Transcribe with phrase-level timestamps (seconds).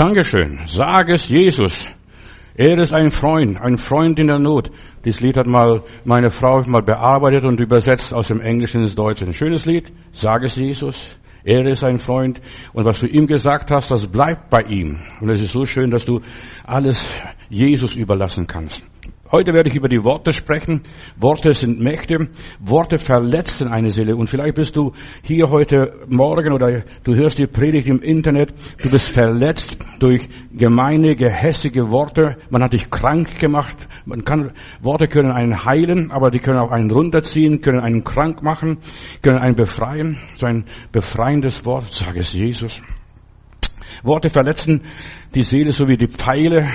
[0.00, 0.60] Dankeschön.
[0.64, 1.86] Sag es Jesus.
[2.54, 4.70] Er ist ein Freund, ein Freund in der Not.
[5.04, 9.26] Dieses Lied hat mal meine Frau mal bearbeitet und übersetzt aus dem Englischen ins Deutsche.
[9.26, 9.92] Ein schönes Lied.
[10.12, 11.18] Sag es Jesus.
[11.44, 12.40] Er ist ein Freund.
[12.72, 15.02] Und was du ihm gesagt hast, das bleibt bei ihm.
[15.20, 16.22] Und es ist so schön, dass du
[16.64, 17.06] alles
[17.50, 18.82] Jesus überlassen kannst.
[19.32, 20.82] Heute werde ich über die Worte sprechen.
[21.16, 22.30] Worte sind Mächte.
[22.58, 24.16] Worte verletzen eine Seele.
[24.16, 24.92] Und vielleicht bist du
[25.22, 28.52] hier heute Morgen oder du hörst die Predigt im Internet.
[28.82, 32.38] Du bist verletzt durch gemeine, gehässige Worte.
[32.50, 33.86] Man hat dich krank gemacht.
[34.04, 34.50] Man kann,
[34.82, 38.78] Worte können einen heilen, aber die können auch einen runterziehen, können einen krank machen,
[39.22, 40.18] können einen befreien.
[40.38, 42.82] So ein befreiendes Wort, sage es Jesus.
[44.02, 44.80] Worte verletzen
[45.36, 46.68] die Seele so wie die Pfeile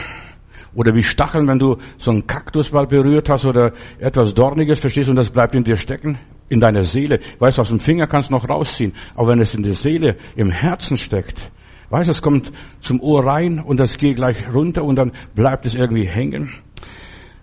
[0.75, 5.11] oder wie Stacheln, wenn du so einen Kaktus berührt hast oder etwas Dorniges, verstehst du,
[5.11, 7.19] und das bleibt in dir stecken, in deiner Seele.
[7.39, 8.93] Weißt du, aus dem Finger kannst du noch rausziehen.
[9.15, 11.49] Aber wenn es in der Seele, im Herzen steckt,
[11.89, 12.51] weißt du, es kommt
[12.81, 16.53] zum Ohr rein und das geht gleich runter und dann bleibt es irgendwie hängen.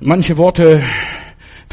[0.01, 0.83] Manche Worte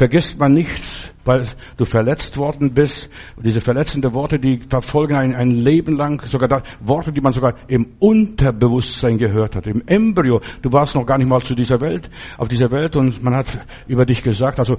[0.00, 3.10] vergisst man nicht, weil du verletzt worden bist.
[3.36, 7.34] Und diese verletzenden Worte, die verfolgen ein, ein Leben lang, sogar da, Worte, die man
[7.34, 10.40] sogar im Unterbewusstsein gehört hat, im Embryo.
[10.62, 13.66] Du warst noch gar nicht mal zu dieser Welt, auf dieser Welt und man hat
[13.88, 14.78] über dich gesagt, also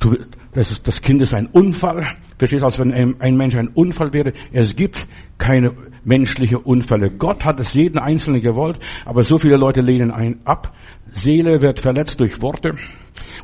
[0.00, 0.16] du,
[0.54, 2.16] das, ist, das Kind ist ein Unfall.
[2.36, 4.32] Verstehst du, als wenn ein Mensch ein Unfall wäre.
[4.50, 5.06] Es gibt
[5.38, 5.70] keine
[6.02, 7.10] menschliche Unfälle.
[7.10, 10.74] Gott hat es jeden Einzelnen gewollt, aber so viele Leute lehnen ein ab.
[11.12, 12.74] Seele wird verletzt durch Worte.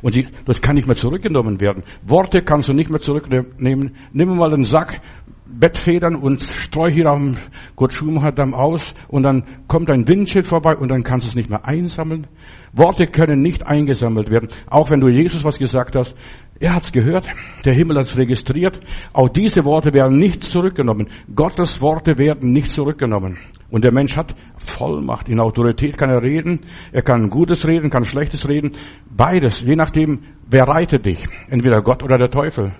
[0.01, 1.83] Und sie, das kann nicht mehr zurückgenommen werden.
[2.05, 3.95] Worte kannst du nicht mehr zurücknehmen.
[4.13, 5.01] Nimm mal einen Sack
[5.47, 7.37] Bettfedern und streu hier am
[7.75, 11.35] Kurt Schumacher Damm aus und dann kommt ein Windschild vorbei und dann kannst du es
[11.35, 12.27] nicht mehr einsammeln.
[12.73, 14.49] Worte können nicht eingesammelt werden.
[14.67, 16.15] Auch wenn du Jesus was gesagt hast,
[16.59, 17.27] er hat's gehört,
[17.63, 18.79] der Himmel hat's registriert.
[19.13, 21.09] Auch diese Worte werden nicht zurückgenommen.
[21.33, 23.37] Gottes Worte werden nicht zurückgenommen.
[23.75, 25.27] Und der Mensch hat Vollmacht.
[25.27, 26.61] In Autorität kann er reden.
[26.93, 28.71] Er kann Gutes reden, kann Schlechtes reden.
[29.09, 31.27] Beides, je nachdem, wer reitet dich.
[31.49, 32.71] Entweder Gott oder der Teufel.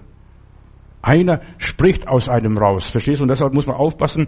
[1.01, 2.91] Einer spricht aus einem raus.
[2.91, 3.23] Verstehst du?
[3.23, 4.27] Und deshalb muss man aufpassen,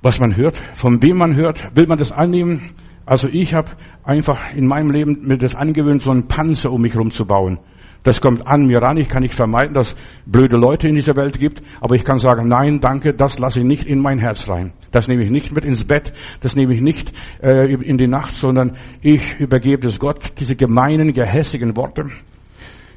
[0.00, 1.76] was man hört, von wem man hört.
[1.76, 2.68] Will man das annehmen?
[3.04, 3.72] Also ich habe
[4.02, 7.58] einfach in meinem Leben mir das angewöhnt, so einen Panzer um mich herum zu bauen.
[8.06, 8.98] Das kommt an mir ran.
[8.98, 9.96] Ich kann nicht vermeiden, dass
[10.26, 11.60] blöde Leute in dieser Welt gibt.
[11.80, 14.72] Aber ich kann sagen, nein, danke, das lasse ich nicht in mein Herz rein.
[14.92, 16.12] Das nehme ich nicht mit ins Bett.
[16.40, 17.12] Das nehme ich nicht
[17.42, 22.04] äh, in die Nacht, sondern ich übergebe es Gott, diese gemeinen, gehässigen Worte.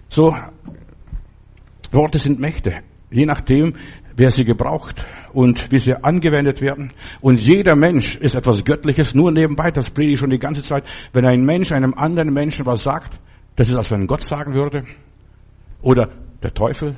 [0.09, 0.35] So,
[1.91, 2.75] Worte sind Mächte.
[3.09, 3.73] Je nachdem,
[4.15, 5.03] wer sie gebraucht
[5.33, 6.93] und wie sie angewendet werden.
[7.19, 10.83] Und jeder Mensch ist etwas Göttliches, nur nebenbei, das predige ich schon die ganze Zeit.
[11.13, 13.19] Wenn ein Mensch einem anderen Menschen was sagt,
[13.59, 14.85] das ist, als wenn Gott sagen würde.
[15.81, 16.07] Oder
[16.41, 16.95] der Teufel.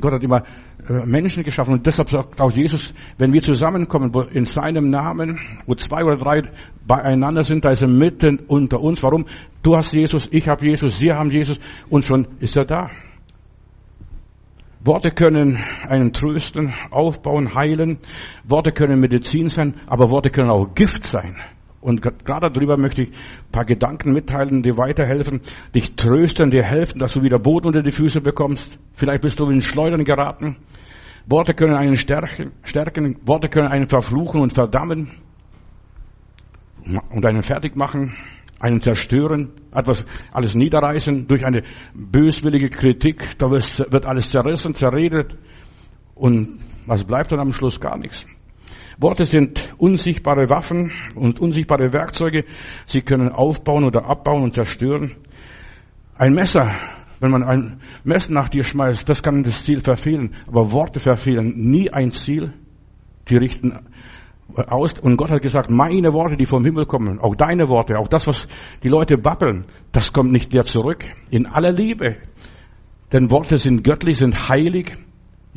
[0.00, 0.42] Gott hat immer
[0.88, 5.38] äh, Menschen geschaffen und deshalb sagt auch Jesus, wenn wir zusammenkommen wo in seinem Namen,
[5.64, 6.42] wo zwei oder drei
[6.84, 9.00] beieinander sind, da ist er mitten unter uns.
[9.04, 9.26] Warum?
[9.62, 12.90] Du hast Jesus, ich habe Jesus, Sie haben Jesus und schon ist er da.
[14.80, 15.56] Worte können
[15.88, 17.98] einen trösten, aufbauen, heilen.
[18.42, 21.36] Worte können Medizin sein, aber Worte können auch Gift sein.
[21.80, 25.42] Und gerade darüber möchte ich ein paar Gedanken mitteilen, die weiterhelfen,
[25.74, 28.78] dich trösten, dir helfen, dass du wieder Boden unter die Füße bekommst.
[28.94, 30.56] Vielleicht bist du in Schleudern geraten.
[31.26, 35.12] Worte können einen stärken, stärken, Worte können einen verfluchen und verdammen
[37.10, 38.16] und einen fertig machen,
[38.58, 41.62] einen zerstören, etwas alles niederreißen durch eine
[41.94, 43.38] böswillige Kritik.
[43.38, 45.36] Da wird alles zerrissen, zerredet
[46.14, 48.26] und was bleibt dann am Schluss gar nichts.
[49.00, 52.44] Worte sind unsichtbare Waffen und unsichtbare Werkzeuge.
[52.86, 55.16] Sie können aufbauen oder abbauen und zerstören.
[56.16, 56.74] Ein Messer,
[57.20, 60.34] wenn man ein Messer nach dir schmeißt, das kann das Ziel verfehlen.
[60.48, 62.52] Aber Worte verfehlen nie ein Ziel.
[63.28, 63.78] Die richten
[64.54, 64.98] aus.
[64.98, 68.26] Und Gott hat gesagt, meine Worte, die vom Himmel kommen, auch deine Worte, auch das,
[68.26, 68.48] was
[68.82, 71.04] die Leute babbeln, das kommt nicht wieder zurück.
[71.30, 72.16] In aller Liebe.
[73.12, 74.96] Denn Worte sind göttlich, sind heilig.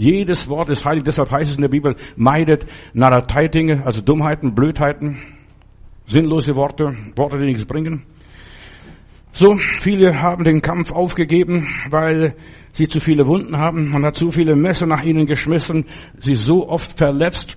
[0.01, 5.19] Jedes Wort ist heilig, deshalb heißt es in der Bibel, meidet Narratei-Dinge, also Dummheiten, Blödheiten,
[6.07, 8.01] sinnlose Worte, Worte, die nichts bringen.
[9.31, 12.35] So, viele haben den Kampf aufgegeben, weil
[12.73, 13.91] sie zu viele Wunden haben.
[13.91, 15.85] Man hat zu viele Messer nach ihnen geschmissen,
[16.19, 17.55] sie so oft verletzt.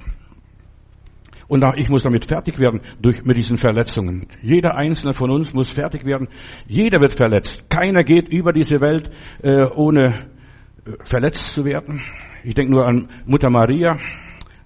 [1.49, 4.27] Und ich muss damit fertig werden durch, mit diesen Verletzungen.
[4.43, 6.29] Jeder einzelne von uns muss fertig werden.
[6.67, 7.71] Jeder wird verletzt.
[7.71, 9.11] Keiner geht über diese Welt,
[9.43, 10.27] äh, ohne
[10.85, 12.03] äh, verletzt zu werden.
[12.45, 13.99] Ich denke nur an Mutter Maria,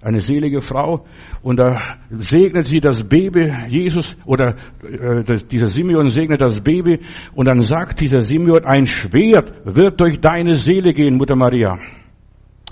[0.03, 1.07] eine selige Frau,
[1.43, 1.81] und da
[2.11, 7.01] segnet sie das Baby Jesus oder äh, dieser Simeon segnet das Baby
[7.35, 11.79] und dann sagt dieser Simeon, ein Schwert wird durch deine Seele gehen, Mutter Maria.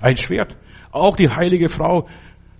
[0.01, 0.57] Ein Schwert.
[0.91, 2.07] Auch die heilige Frau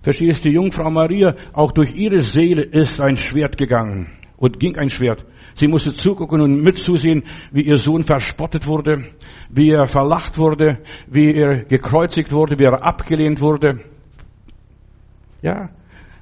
[0.07, 4.07] Verstehst du, die Jungfrau Maria, auch durch ihre Seele ist ein Schwert gegangen
[4.37, 5.25] und ging ein Schwert.
[5.53, 9.03] Sie musste zugucken und mitzusehen, wie ihr Sohn verspottet wurde,
[9.49, 13.79] wie er verlacht wurde, wie er gekreuzigt wurde, wie er abgelehnt wurde.
[15.41, 15.69] Ja,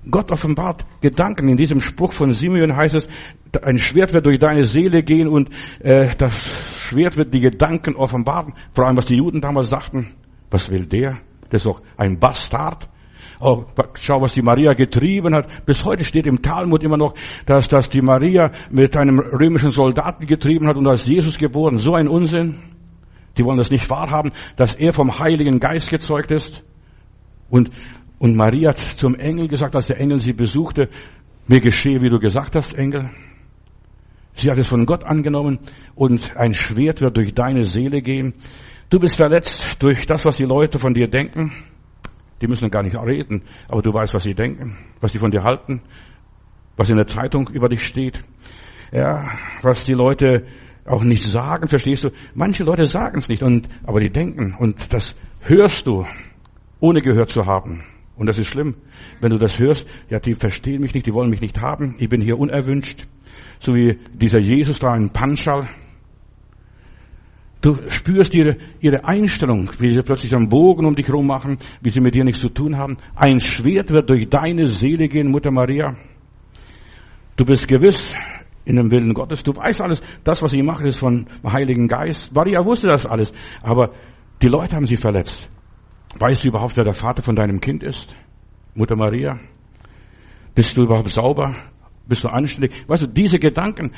[0.09, 1.49] Gott offenbart Gedanken.
[1.49, 3.07] In diesem Spruch von Simeon heißt es,
[3.61, 5.49] ein Schwert wird durch deine Seele gehen und
[5.79, 6.33] äh, das
[6.77, 8.53] Schwert wird die Gedanken offenbaren.
[8.71, 10.13] Vor allem, was die Juden damals sagten.
[10.51, 11.19] Was will der?
[11.49, 12.89] Das ist doch ein Bastard.
[13.39, 15.65] Oh, schau, was die Maria getrieben hat.
[15.65, 20.25] Bis heute steht im Talmud immer noch, dass, dass die Maria mit einem römischen Soldaten
[20.25, 21.79] getrieben hat und ist Jesus geboren.
[21.79, 22.74] So ein Unsinn.
[23.37, 26.63] Die wollen das nicht wahrhaben, dass er vom Heiligen Geist gezeugt ist.
[27.49, 27.69] Und,
[28.17, 30.89] und Maria hat zum Engel gesagt, als der Engel sie besuchte,
[31.47, 33.09] mir geschehe, wie du gesagt hast, Engel.
[34.33, 35.59] Sie hat es von Gott angenommen
[35.95, 38.33] und ein Schwert wird durch deine Seele gehen.
[38.89, 41.51] Du bist verletzt durch das, was die Leute von dir denken.
[42.41, 45.43] Die müssen gar nicht reden, aber du weißt, was sie denken, was sie von dir
[45.43, 45.81] halten,
[46.75, 48.21] was in der Zeitung über dich steht.
[48.91, 50.45] Ja, was die Leute
[50.85, 52.11] auch nicht sagen, verstehst du?
[52.33, 56.05] Manche Leute sagen es nicht, und, aber die denken, und das hörst du,
[56.79, 57.83] ohne gehört zu haben.
[58.15, 58.75] Und das ist schlimm.
[59.19, 62.07] Wenn du das hörst, ja, die verstehen mich nicht, die wollen mich nicht haben, ich
[62.07, 63.07] bin hier unerwünscht.
[63.59, 65.67] So wie dieser Jesus da in Panschal.
[67.61, 71.89] Du spürst ihre, ihre Einstellung, wie sie plötzlich einen Bogen um dich herum machen, wie
[71.89, 72.97] sie mit dir nichts zu tun haben.
[73.15, 75.95] Ein Schwert wird durch deine Seele gehen, Mutter Maria.
[77.35, 78.15] Du bist gewiss
[78.65, 79.43] in dem Willen Gottes.
[79.43, 80.01] Du weißt alles.
[80.23, 82.33] Das, was sie macht, ist von Heiligen Geist.
[82.33, 83.31] Maria wusste das alles.
[83.61, 83.91] Aber
[84.41, 85.49] die Leute haben sie verletzt.
[86.19, 88.15] Weißt du überhaupt, wer der Vater von deinem Kind ist?
[88.73, 89.39] Mutter Maria?
[90.53, 91.55] Bist du überhaupt sauber?
[92.07, 92.87] Bist du anständig?
[92.87, 93.91] Weißt du, diese Gedanken,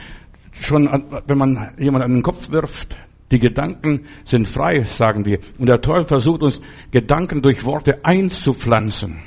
[0.60, 0.86] schon
[1.28, 2.98] wenn man jemand an den Kopf wirft,
[3.32, 5.40] die Gedanken sind frei, sagen wir.
[5.58, 6.62] Und der Teufel versucht uns,
[6.92, 9.22] Gedanken durch Worte einzupflanzen.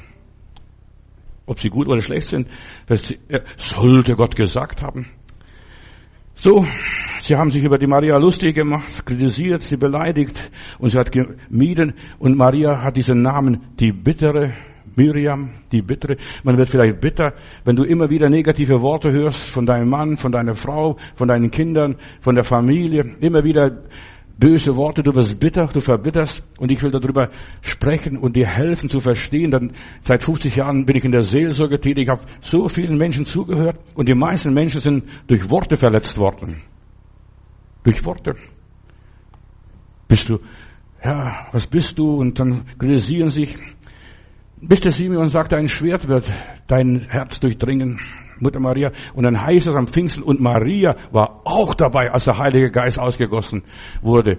[1.47, 2.49] Ob sie gut oder schlecht sind,
[3.57, 5.09] sollte Gott gesagt haben.
[6.43, 6.65] So,
[7.21, 11.93] sie haben sich über die Maria lustig gemacht, kritisiert, sie beleidigt und sie hat gemieden
[12.19, 14.55] und Maria hat diesen Namen die bittere
[14.97, 16.17] Miriam, die bittere.
[16.43, 17.35] Man wird vielleicht bitter,
[17.67, 21.51] wenn du immer wieder negative Worte hörst von deinem Mann, von deiner Frau, von deinen
[21.51, 23.17] Kindern, von der Familie.
[23.21, 23.83] Immer wieder
[24.41, 26.43] böse Worte, du wirst bitter, du verbitterst.
[26.59, 29.51] Und ich will darüber sprechen und dir helfen zu verstehen.
[29.51, 29.73] Denn
[30.03, 33.79] seit 50 Jahren bin ich in der Seelsorge tätig, ich habe so vielen Menschen zugehört
[33.95, 36.63] und die meisten Menschen sind durch Worte verletzt worden.
[37.85, 38.35] Durch Worte.
[40.09, 40.41] Bist du,
[41.05, 42.17] ja, was bist du?
[42.17, 43.57] Und dann kritisieren sich.
[44.63, 46.31] Bis der Simeon sagte, ein Schwert wird
[46.67, 47.99] dein Herz durchdringen,
[48.41, 48.93] Mutter Maria.
[49.15, 52.99] Und dann heißt es am Pfingsten, und Maria war auch dabei, als der Heilige Geist
[52.99, 53.63] ausgegossen
[54.03, 54.39] wurde.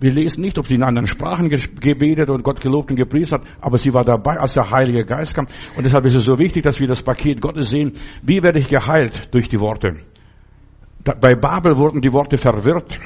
[0.00, 3.48] Wir lesen nicht, ob sie in anderen Sprachen gebetet und Gott gelobt und gepriesen hat,
[3.60, 5.46] aber sie war dabei, als der Heilige Geist kam.
[5.76, 7.92] Und deshalb ist es so wichtig, dass wir das Paket Gottes sehen.
[8.22, 9.28] Wie werde ich geheilt?
[9.32, 9.96] Durch die Worte.
[11.02, 12.96] Bei Babel wurden die Worte verwirrt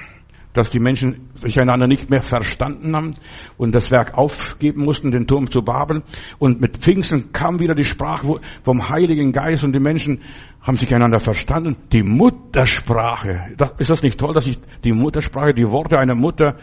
[0.52, 3.14] dass die Menschen sich einander nicht mehr verstanden haben
[3.56, 6.02] und das Werk aufgeben mussten, den Turm zu Babel.
[6.38, 10.20] Und mit Pfingsten kam wieder die Sprache vom Heiligen Geist und die Menschen
[10.60, 11.76] haben sich einander verstanden.
[11.92, 13.54] Die Muttersprache.
[13.78, 16.56] Ist das nicht toll, dass ich die Muttersprache, die Worte einer Mutter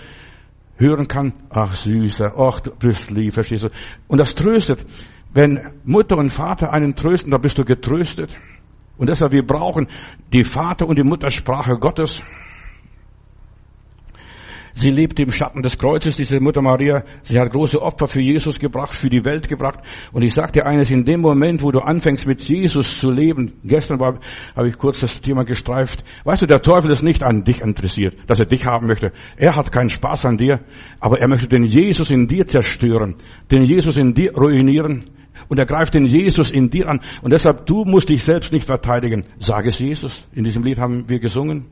[0.77, 1.33] hören kann?
[1.50, 3.69] Ach Süßer, ach du bist lieb, verstehst du?
[4.07, 4.86] Und das tröstet.
[5.33, 8.36] Wenn Mutter und Vater einen trösten, da bist du getröstet.
[8.97, 9.88] Und deshalb, wir brauchen
[10.33, 12.22] die Vater- und die Muttersprache Gottes.
[14.79, 17.03] Sie lebte im Schatten des Kreuzes, diese Mutter Maria.
[17.24, 19.81] Sie hat große Opfer für Jesus gebracht, für die Welt gebracht.
[20.13, 24.00] Und ich sagte eines, in dem Moment, wo du anfängst mit Jesus zu leben, gestern
[24.00, 24.21] war,
[24.55, 26.05] habe ich kurz das Thema gestreift.
[26.24, 29.12] Weißt du, der Teufel ist nicht an dich interessiert, dass er dich haben möchte.
[29.36, 30.62] Er hat keinen Spaß an dir,
[31.01, 33.15] aber er möchte den Jesus in dir zerstören,
[33.51, 35.03] den Jesus in dir ruinieren.
[35.50, 37.01] Und er greift den Jesus in dir an.
[37.21, 39.25] Und deshalb, du musst dich selbst nicht verteidigen.
[39.39, 40.25] Sag es Jesus.
[40.33, 41.65] In diesem Lied haben wir gesungen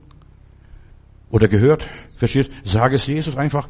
[1.29, 1.88] oder gehört.
[2.15, 2.51] Verstehst?
[2.63, 3.69] Sag es Jesus einfach.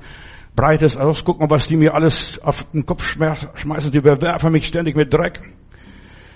[0.55, 1.23] Breite es aus.
[1.23, 3.91] Guck mal, was die mir alles auf den Kopf schmeißen.
[3.91, 5.39] Die bewerfen mich ständig mit Dreck.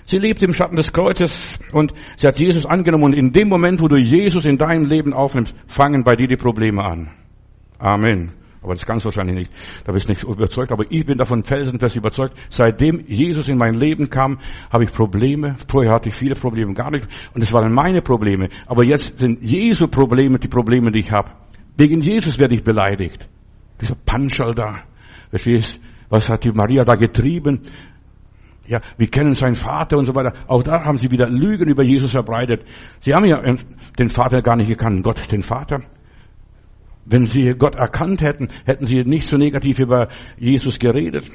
[0.04, 3.04] Sie lebt im Schatten des Kreuzes und sie hat Jesus angenommen.
[3.04, 6.36] Und in dem Moment, wo du Jesus in deinem Leben aufnimmst, fangen bei dir die
[6.36, 7.10] Probleme an.
[7.78, 8.32] Amen.
[8.62, 9.52] Aber das ganz wahrscheinlich nicht.
[9.84, 10.70] Da bist du nicht überzeugt.
[10.70, 12.34] Aber ich bin davon felsenfest überzeugt.
[12.48, 14.38] Seitdem Jesus in mein Leben kam,
[14.72, 15.56] habe ich Probleme.
[15.68, 17.08] Vorher hatte ich viele Probleme, gar nicht.
[17.34, 18.48] Und es waren meine Probleme.
[18.66, 21.32] Aber jetzt sind Jesu Probleme die Probleme, die ich habe.
[21.76, 23.28] Wegen Jesus werde ich beleidigt.
[23.80, 24.82] Dieser Panschal da.
[25.30, 25.80] Verstehst?
[26.08, 27.62] Was hat die Maria da getrieben?
[28.66, 30.34] Ja, wir kennen seinen Vater und so weiter.
[30.46, 32.64] Auch da haben sie wieder Lügen über Jesus verbreitet.
[33.00, 33.42] Sie haben ja
[33.98, 35.02] den Vater gar nicht gekannt.
[35.02, 35.80] Gott, den Vater.
[37.04, 41.30] Wenn sie Gott erkannt hätten, hätten sie nicht so negativ über Jesus geredet.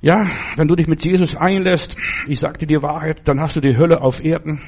[0.00, 1.96] Ja, wenn du dich mit Jesus einlässt,
[2.28, 4.60] ich sagte die Wahrheit, dann hast du die Hölle auf Erden.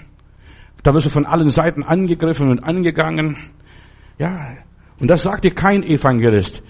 [0.82, 3.37] Da wirst du von allen Seiten angegriffen und angegangen.
[4.18, 4.56] Ja,
[4.99, 6.62] und das sagt dir kein Evangelist.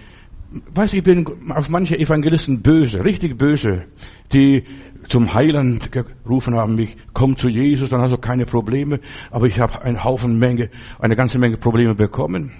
[0.74, 3.84] Weiß ich bin auf manche Evangelisten böse, richtig böse,
[4.32, 4.64] die
[5.06, 9.00] zum Heiland gerufen haben mich, komm zu Jesus, dann hast du keine Probleme.
[9.30, 12.52] Aber ich habe einen Haufen Menge, eine ganze Menge Probleme bekommen.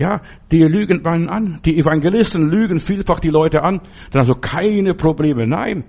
[0.00, 1.60] Ja, die lügen einen an.
[1.66, 3.82] Die Evangelisten lügen vielfach die Leute an.
[4.10, 5.46] Dann du keine Probleme.
[5.46, 5.84] Nein,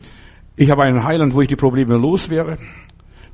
[0.57, 2.57] ich habe einen Heiland, wo ich die Probleme los wäre.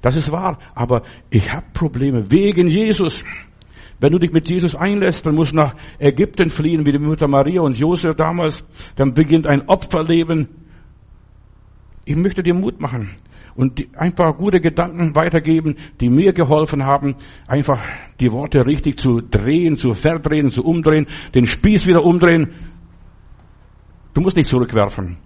[0.04, 0.60] Das ist wahr.
[0.76, 3.24] Aber ich habe Probleme wegen Jesus.
[4.00, 7.28] Wenn du dich mit Jesus einlässt, dann musst du nach Ägypten fliehen, wie die Mutter
[7.28, 8.64] Maria und Josef damals.
[8.98, 10.48] Dann beginnt ein Opferleben.
[12.06, 13.16] Ich möchte dir Mut machen
[13.58, 17.16] und ein paar gute Gedanken weitergeben, die mir geholfen haben,
[17.48, 17.82] einfach
[18.20, 22.54] die Worte richtig zu drehen, zu verdrehen, zu umdrehen, den Spieß wieder umdrehen.
[24.14, 25.18] Du musst nicht zurückwerfen.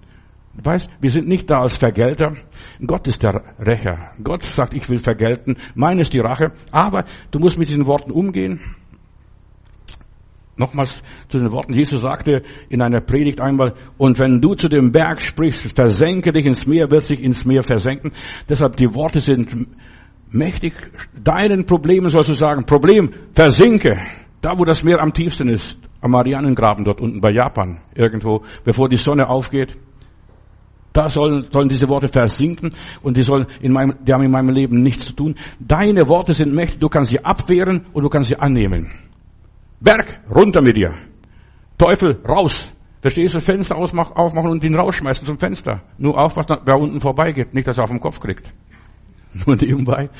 [0.54, 2.36] Du weißt, wir sind nicht da als Vergelter.
[2.86, 4.12] Gott ist der Rächer.
[4.24, 5.58] Gott sagt, ich will vergelten.
[5.76, 6.52] Meine ist die Rache.
[6.72, 8.60] Aber du musst mit diesen Worten umgehen.
[10.58, 11.74] Nochmals zu den Worten.
[11.74, 16.46] Jesus sagte in einer Predigt einmal, und wenn du zu dem Berg sprichst, versenke dich
[16.46, 18.12] ins Meer, wird sich ins Meer versenken.
[18.50, 19.68] Deshalb die Worte sind
[20.30, 20.74] mächtig.
[21.24, 23.98] Deinen Problemen sollst du sagen, Problem, versinke.
[24.42, 28.90] Da, wo das Meer am tiefsten ist, am Marianengraben dort unten bei Japan, irgendwo, bevor
[28.90, 29.78] die Sonne aufgeht.
[30.94, 32.70] Da sollen, sollen diese Worte versinken
[33.02, 35.36] und die sollen in meinem, die haben in meinem Leben nichts zu tun.
[35.60, 38.92] Deine Worte sind mächtig, du kannst sie abwehren und du kannst sie annehmen.
[39.82, 40.94] Berg, runter mit dir.
[41.78, 42.72] Teufel, raus.
[43.02, 45.82] Verstehst du, Fenster aufmachen und ihn rausschmeißen zum Fenster.
[45.98, 48.54] Nur aufpassen, wer unten vorbeigeht, nicht, dass er auf den Kopf kriegt.
[49.46, 50.12] Nur nebenbei.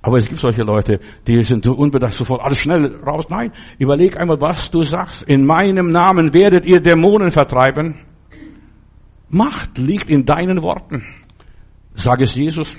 [0.00, 3.26] Aber es gibt solche Leute, die sind so unbedacht, sofort alles schnell raus.
[3.28, 5.22] Nein, überleg einmal, was du sagst.
[5.24, 8.00] In meinem Namen werdet ihr Dämonen vertreiben.
[9.28, 11.04] Macht liegt in deinen Worten.
[11.94, 12.74] Sag es Jesus.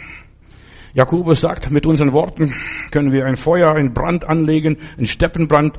[0.94, 2.53] Jakobus sagt, mit unseren Worten
[2.89, 5.77] können wir ein Feuer, einen Brand anlegen, einen Steppenbrand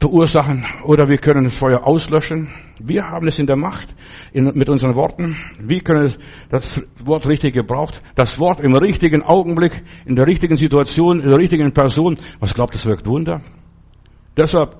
[0.00, 2.48] verursachen oder wir können das Feuer auslöschen.
[2.78, 3.94] Wir haben es in der Macht
[4.32, 5.36] in, mit unseren Worten.
[5.60, 6.14] Wir können
[6.48, 8.02] das Wort richtig gebraucht.
[8.14, 12.18] Das Wort im richtigen Augenblick, in der richtigen Situation, in der richtigen Person.
[12.38, 13.42] Was glaubt, das wirkt Wunder?
[14.36, 14.76] Deshalb,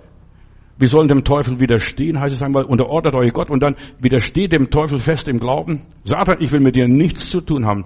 [0.78, 4.70] wir sollen dem Teufel widerstehen, heißt es einmal, unterordnet euch Gott und dann widersteht dem
[4.70, 5.82] Teufel fest im Glauben.
[6.04, 7.84] Satan, ich will mit dir nichts zu tun haben.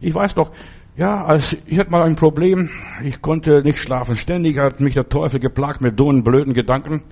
[0.00, 0.52] Ich weiß doch,
[0.96, 2.70] ja, als ich hatte mal ein Problem.
[3.04, 4.16] Ich konnte nicht schlafen.
[4.16, 7.02] Ständig hat mich der Teufel geplagt mit dummen, blöden Gedanken,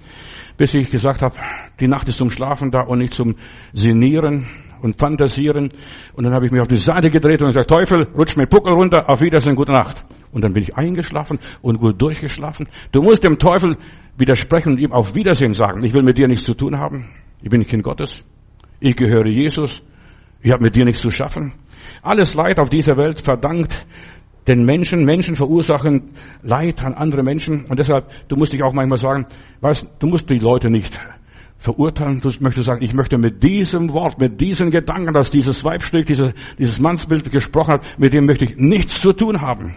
[0.57, 1.37] bis ich gesagt habe,
[1.81, 3.37] die Nacht ist zum Schlafen da und nicht zum
[3.73, 4.47] Sinieren
[4.81, 5.69] und Fantasieren.
[6.15, 8.73] Und dann habe ich mich auf die Seite gedreht und gesagt, Teufel, rutsch mir Puckel
[8.73, 10.03] runter, auf Wiedersehen, gute Nacht.
[10.33, 12.69] Und dann bin ich eingeschlafen und gut durchgeschlafen.
[12.91, 13.77] Du musst dem Teufel
[14.17, 15.85] widersprechen und ihm auf Wiedersehen sagen.
[15.85, 17.11] Ich will mit dir nichts zu tun haben.
[17.43, 18.23] Ich bin Kind Gottes.
[18.81, 19.83] Ich gehöre Jesus.
[20.43, 21.55] Ich habe mit dir nichts zu schaffen.
[22.05, 23.87] Alles Leid auf dieser Welt verdankt
[24.47, 25.05] den Menschen.
[25.05, 26.11] Menschen verursachen
[26.43, 27.65] Leid an andere Menschen.
[27.65, 29.27] Und deshalb, du musst dich auch manchmal sagen,
[29.63, 30.99] weißt, du musst die Leute nicht
[31.57, 32.21] verurteilen.
[32.21, 36.35] Du möchtest sagen, ich möchte mit diesem Wort, mit diesen Gedanken, dass dieses Weibstück, dieses,
[36.59, 39.77] dieses Mannsbild gesprochen hat, mit dem möchte ich nichts zu tun haben.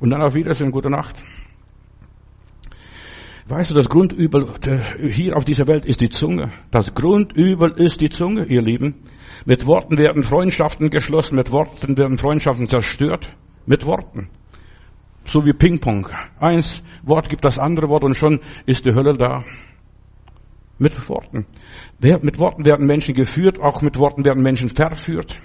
[0.00, 1.16] Und dann auf Wiedersehen, gute Nacht.
[3.48, 4.46] Weißt du, das Grundübel
[5.08, 6.52] hier auf dieser Welt ist die Zunge.
[6.70, 8.96] Das Grundübel ist die Zunge, ihr Lieben.
[9.46, 13.30] Mit Worten werden Freundschaften geschlossen, mit Worten werden Freundschaften zerstört.
[13.64, 14.28] Mit Worten.
[15.24, 16.08] So wie Ping-Pong.
[16.38, 19.44] Eins Wort gibt das andere Wort und schon ist die Hölle da.
[20.78, 21.46] Mit Worten.
[22.00, 25.40] Mit Worten werden Menschen geführt, auch mit Worten werden Menschen verführt.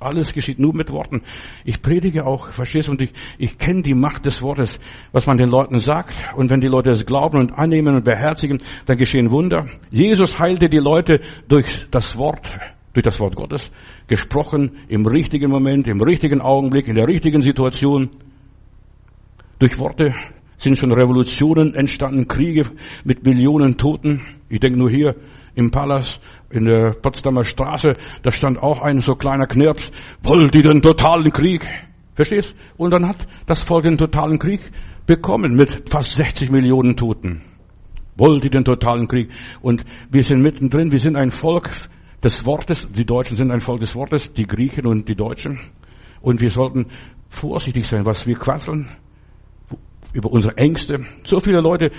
[0.00, 1.22] Alles geschieht nur mit Worten.
[1.64, 4.80] Ich predige auch, verstehst du, und ich, ich kenne die Macht des Wortes,
[5.12, 6.14] was man den Leuten sagt.
[6.36, 9.66] Und wenn die Leute es glauben und annehmen und beherzigen, dann geschehen Wunder.
[9.90, 12.50] Jesus heilte die Leute durch das Wort,
[12.94, 13.70] durch das Wort Gottes,
[14.06, 18.10] gesprochen im richtigen Moment, im richtigen Augenblick, in der richtigen Situation.
[19.58, 20.14] Durch Worte
[20.56, 22.62] sind schon Revolutionen entstanden, Kriege
[23.04, 24.22] mit Millionen Toten.
[24.48, 25.14] Ich denke nur hier
[25.54, 29.90] im Palas in der Potsdamer Straße, da stand auch ein so kleiner Knirps,
[30.22, 31.66] wollt ihr den totalen Krieg?
[32.14, 32.54] Verstehst?
[32.76, 34.60] Und dann hat das Volk den totalen Krieg
[35.06, 37.42] bekommen mit fast 60 Millionen Toten.
[38.16, 39.30] Wollt ihr den totalen Krieg?
[39.62, 41.70] Und wir sind mittendrin, wir sind ein Volk
[42.22, 45.58] des Wortes, die Deutschen sind ein Volk des Wortes, die Griechen und die Deutschen.
[46.20, 46.86] Und wir sollten
[47.30, 48.90] vorsichtig sein, was wir quasseln
[50.12, 51.06] über unsere Ängste.
[51.24, 51.90] So viele Leute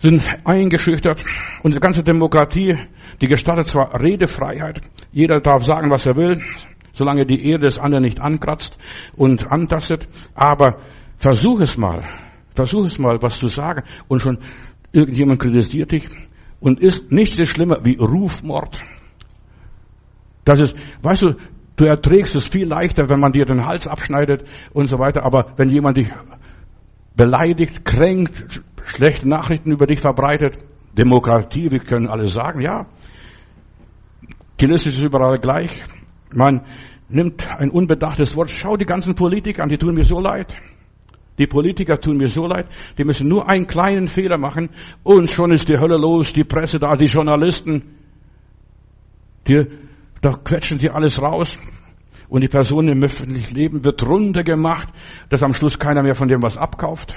[0.00, 1.24] sind eingeschüchtert.
[1.62, 2.76] Unsere ganze Demokratie,
[3.20, 4.80] die gestattet zwar Redefreiheit.
[5.12, 6.42] Jeder darf sagen, was er will,
[6.92, 8.78] solange die Ehre des anderen nicht ankratzt
[9.16, 10.08] und antastet.
[10.34, 10.78] Aber
[11.16, 12.04] versuch es mal.
[12.54, 13.82] Versuch es mal, was zu sagen.
[14.08, 14.38] Und schon
[14.92, 16.08] irgendjemand kritisiert dich.
[16.60, 18.78] Und ist nichts ist schlimmer wie Rufmord.
[20.44, 21.36] Das ist, weißt du,
[21.76, 25.22] du erträgst es viel leichter, wenn man dir den Hals abschneidet und so weiter.
[25.24, 26.10] Aber wenn jemand dich
[27.16, 30.58] beleidigt, kränkt, schlechte Nachrichten über dich verbreitet,
[30.96, 32.86] Demokratie, wir können alles sagen, ja.
[34.60, 35.82] Liste ist überall gleich.
[36.34, 36.62] Man
[37.08, 38.50] nimmt ein unbedachtes Wort.
[38.50, 40.54] Schau die ganzen Politiker an, die tun mir so leid.
[41.38, 42.66] Die Politiker tun mir so leid.
[42.98, 44.68] Die müssen nur einen kleinen Fehler machen
[45.02, 47.96] und schon ist die Hölle los, die Presse da, die Journalisten.
[49.48, 49.66] Die,
[50.20, 51.58] da quetschen sie alles raus.
[52.28, 54.88] Und die Person im öffentlichen Leben wird runtergemacht,
[55.30, 57.16] dass am Schluss keiner mehr von dem was abkauft.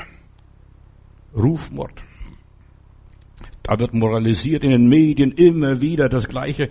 [1.36, 2.04] Rufmord.
[3.64, 6.70] Da wird moralisiert in den Medien immer wieder das Gleiche.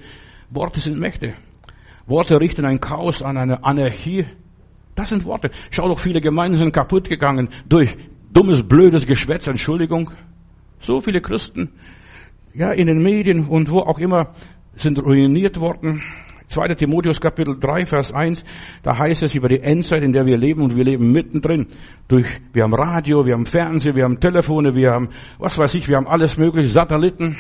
[0.51, 1.35] Worte sind Mächte.
[2.07, 4.27] Worte richten ein Chaos an, eine Anarchie.
[4.95, 5.51] Das sind Worte.
[5.71, 7.97] Schau doch, viele Gemeinden sind kaputt gegangen durch
[8.33, 10.11] dummes, blödes Geschwätz, Entschuldigung.
[10.81, 11.71] So viele Christen,
[12.55, 14.35] ja, in den Medien und wo auch immer,
[14.77, 16.03] sind ruiniert worden.
[16.53, 16.75] 2.
[16.75, 18.45] Timotheus Kapitel 3, Vers 1,
[18.83, 21.67] da heißt es über die Endzeit, in der wir leben und wir leben mittendrin.
[22.09, 25.89] Durch, wir haben Radio, wir haben Fernsehen, wir haben Telefone, wir haben, was weiß ich,
[25.89, 27.39] wir haben alles mögliche, Satelliten.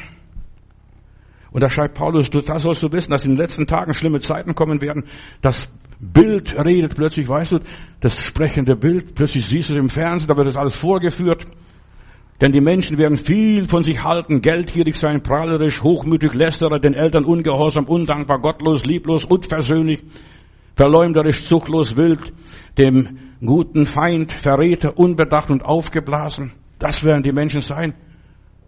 [1.50, 4.20] Und da schreibt Paulus, du, da sollst du wissen, dass in den letzten Tagen schlimme
[4.20, 5.04] Zeiten kommen werden.
[5.42, 5.68] Das
[6.00, 7.58] Bild redet plötzlich, weißt du,
[8.00, 11.46] das sprechende Bild, plötzlich siehst du es im Fernsehen, da wird das alles vorgeführt.
[12.42, 17.24] Denn die Menschen werden viel von sich halten, geldgierig sein, prahlerisch, hochmütig, lästerer, den Eltern
[17.24, 20.02] ungehorsam, undankbar, gottlos, lieblos, unversöhnlich,
[20.74, 22.32] verleumderisch, zuchtlos, wild,
[22.76, 26.50] dem guten Feind, Verräter, unbedacht und aufgeblasen.
[26.80, 27.94] Das werden die Menschen sein.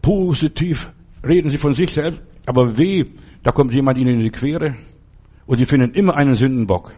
[0.00, 0.92] Positiv
[1.26, 3.02] reden sie von sich selbst, aber weh,
[3.42, 4.76] da kommt jemand ihnen in die Quere
[5.46, 6.94] und sie finden immer einen Sündenbock.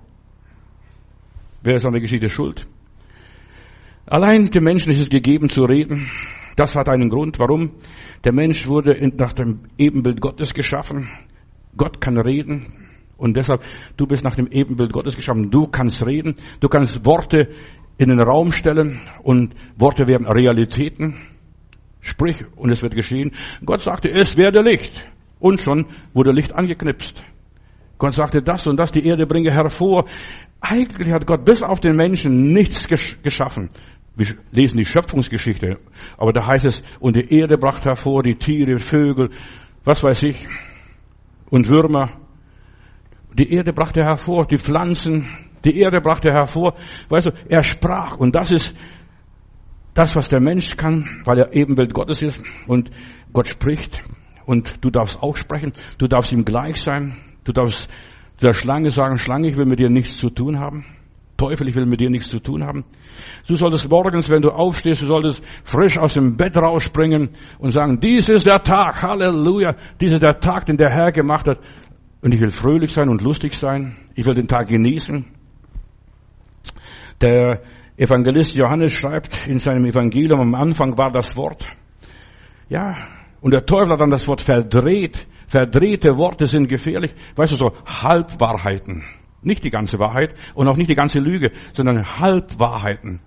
[1.62, 2.66] Wer ist an der Geschichte schuld?
[4.04, 6.11] Allein dem Menschen ist es gegeben zu reden,
[6.57, 7.73] das hat einen Grund, warum.
[8.25, 11.09] Der Mensch wurde nach dem Ebenbild Gottes geschaffen.
[11.77, 12.87] Gott kann reden.
[13.19, 13.63] Und deshalb,
[13.97, 15.51] du bist nach dem Ebenbild Gottes geschaffen.
[15.51, 16.35] Du kannst reden.
[16.61, 17.51] Du kannst Worte
[17.99, 21.16] in den Raum stellen und Worte werden Realitäten.
[22.01, 23.33] Sprich und es wird geschehen.
[23.64, 24.92] Gott sagte, es werde Licht.
[25.38, 27.23] Und schon wurde Licht angeknipst.
[27.99, 30.07] Gott sagte das und das, die Erde bringe hervor.
[30.61, 33.71] Eigentlich hat Gott bis auf den Menschen nichts geschaffen.
[34.16, 35.79] Wir lesen die Schöpfungsgeschichte,
[36.16, 39.31] aber da heißt es, und die Erde brachte hervor die Tiere, Vögel,
[39.85, 40.46] was weiß ich,
[41.50, 42.12] und Würmer.
[43.35, 45.29] Die Erde brachte hervor die Pflanzen,
[45.66, 46.76] die Erde brachte hervor,
[47.11, 48.74] weißt du, er sprach und das ist
[49.92, 52.90] das, was der Mensch kann, weil er Ebenbild Gottes ist und
[53.35, 54.02] Gott spricht
[54.46, 57.88] und du darfst auch sprechen, du darfst ihm gleich sein, du darfst
[58.40, 60.87] der Schlange sagen, Schlange, ich will mit dir nichts zu tun haben.
[61.37, 62.85] Teufel, ich will mit dir nichts zu tun haben.
[63.46, 68.01] Du solltest morgens, wenn du aufstehst, du solltest frisch aus dem Bett rausspringen und sagen,
[68.01, 71.61] dies ist der Tag, Halleluja, dies ist der Tag, den der Herr gemacht hat.
[72.22, 73.96] Und ich will fröhlich sein und lustig sein.
[74.14, 75.27] Ich will den Tag genießen.
[77.20, 77.62] Der
[77.96, 81.66] Evangelist Johannes schreibt in seinem Evangelium, am Anfang war das Wort.
[82.68, 82.96] Ja,
[83.40, 85.27] und der Teufel hat dann das Wort verdreht.
[85.46, 87.14] Verdrehte Worte sind gefährlich.
[87.37, 89.05] Weißt du, so Halbwahrheiten.
[89.42, 93.20] Nicht die ganze Wahrheit und auch nicht die ganze Lüge, sondern Halbwahrheiten.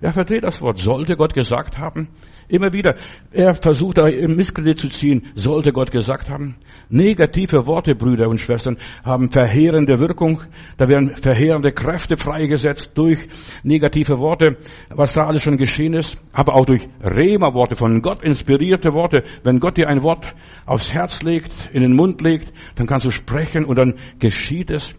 [0.00, 0.78] Wer verdreht das Wort?
[0.78, 2.08] Sollte Gott gesagt haben?
[2.48, 2.96] Immer wieder.
[3.30, 5.26] Er versucht da im Misskredit zu ziehen.
[5.34, 6.56] Sollte Gott gesagt haben?
[6.88, 10.40] Negative Worte, Brüder und Schwestern, haben verheerende Wirkung.
[10.78, 13.18] Da werden verheerende Kräfte freigesetzt durch
[13.62, 14.56] negative Worte,
[14.88, 16.16] was da alles schon geschehen ist.
[16.32, 19.24] Aber auch durch Rema-Worte, von Gott inspirierte Worte.
[19.42, 20.26] Wenn Gott dir ein Wort
[20.64, 24.94] aufs Herz legt, in den Mund legt, dann kannst du sprechen und dann geschieht es.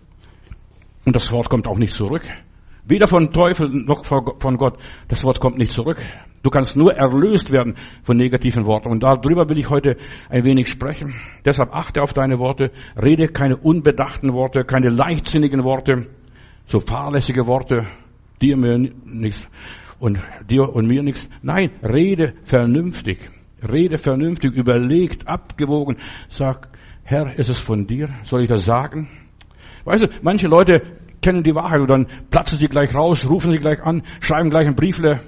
[1.04, 2.22] Und das Wort kommt auch nicht zurück.
[2.86, 4.78] Weder von Teufel noch von Gott.
[5.08, 5.98] Das Wort kommt nicht zurück.
[6.42, 8.90] Du kannst nur erlöst werden von negativen Worten.
[8.90, 9.98] Und darüber will ich heute
[10.30, 11.16] ein wenig sprechen.
[11.44, 12.72] Deshalb achte auf deine Worte.
[13.02, 16.08] Rede keine unbedachten Worte, keine leichtsinnigen Worte,
[16.66, 17.88] so fahrlässige Worte,
[18.42, 19.50] dir mir nichts
[20.00, 21.28] und dir und mir nichts.
[21.42, 23.30] Nein, rede vernünftig.
[23.62, 25.98] Rede vernünftig, überlegt, abgewogen.
[26.30, 26.70] Sag,
[27.04, 28.08] Herr, ist es von dir?
[28.24, 29.10] Soll ich das sagen?
[29.84, 30.82] Weißt du, manche Leute
[31.22, 34.68] kennen die Wahrheit und dann platzen sie gleich raus, rufen sie gleich an, schreiben gleich
[34.68, 35.20] ein Briefle.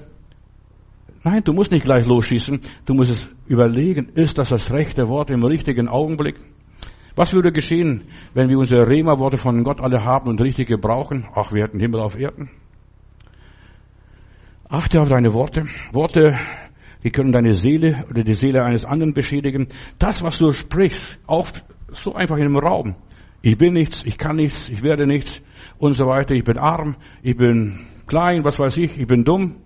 [1.24, 2.60] Nein, du musst nicht gleich losschießen.
[2.86, 6.36] Du musst es überlegen, ist das das rechte Wort im richtigen Augenblick?
[7.16, 11.28] Was würde geschehen, wenn wir unsere Rema-Worte von Gott alle haben und richtig gebrauchen?
[11.36, 12.50] Ach, wir hätten Himmel auf Erden.
[14.68, 15.66] Achte auf deine Worte.
[15.92, 16.40] Worte,
[17.04, 19.68] die können deine Seele oder die Seele eines anderen beschädigen.
[20.00, 21.50] Das, was du sprichst, auch
[21.90, 22.96] so einfach in einem Raum.
[23.42, 25.42] Ich bin nichts, ich kann nichts, ich werde nichts
[25.78, 26.34] und so weiter.
[26.34, 29.58] Ich bin arm, ich bin klein, was weiß ich, ich bin dumm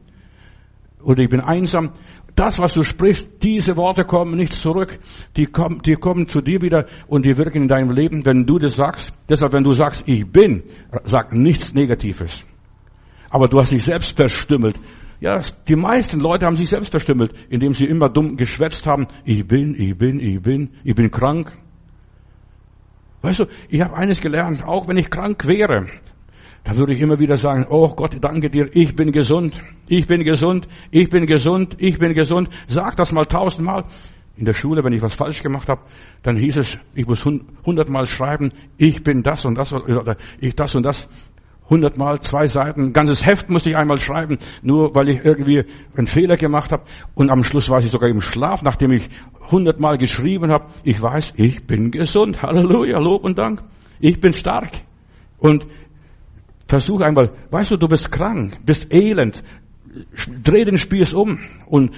[1.06, 1.92] oder ich bin einsam.
[2.36, 5.00] das, was du sprichst, diese Worte kommen nicht zurück.
[5.38, 8.60] Die kommen, die kommen zu dir wieder und die wirken in deinem Leben, wenn du
[8.60, 9.14] das sagst.
[9.30, 10.64] Deshalb, wenn du sagst, ich bin,
[11.06, 12.44] sag nichts Negatives.
[13.30, 14.78] Aber du hast dich selbst verstümmelt.
[15.22, 19.08] Ja, die meisten Leute haben sich selbst verstümmelt, indem sie immer dumm geschwätzt haben.
[19.24, 21.54] Ich bin, ich bin, ich bin, ich bin krank.
[23.22, 25.88] Weißt du, ich habe eines gelernt, auch wenn ich krank wäre,
[26.66, 30.24] da würde ich immer wieder sagen, oh Gott, danke dir, ich bin gesund, ich bin
[30.24, 32.50] gesund, ich bin gesund, ich bin gesund.
[32.68, 33.86] Sag das mal tausendmal.
[34.36, 35.82] In der Schule, wenn ich was falsch gemacht habe,
[36.24, 37.24] dann hieß es, ich muss
[37.66, 41.08] hundertmal schreiben, ich bin das und das oder ich das und das
[41.70, 45.64] hundertmal, zwei Seiten, ein ganzes Heft musste ich einmal schreiben, nur weil ich irgendwie
[45.96, 46.84] einen Fehler gemacht habe.
[47.14, 49.08] Und am Schluss war ich sogar im Schlaf, nachdem ich
[49.52, 50.66] hundertmal geschrieben habe.
[50.84, 52.42] Ich weiß, ich bin gesund.
[52.42, 53.62] Halleluja, Lob und Dank.
[54.00, 54.72] Ich bin stark.
[55.38, 55.66] Und
[56.68, 59.44] versuch einmal, weißt du, du bist krank, bist elend.
[60.44, 61.92] Dreh den Spieß um und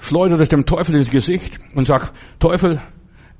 [0.00, 2.80] schleudere es dem Teufel ins Gesicht und sag, Teufel,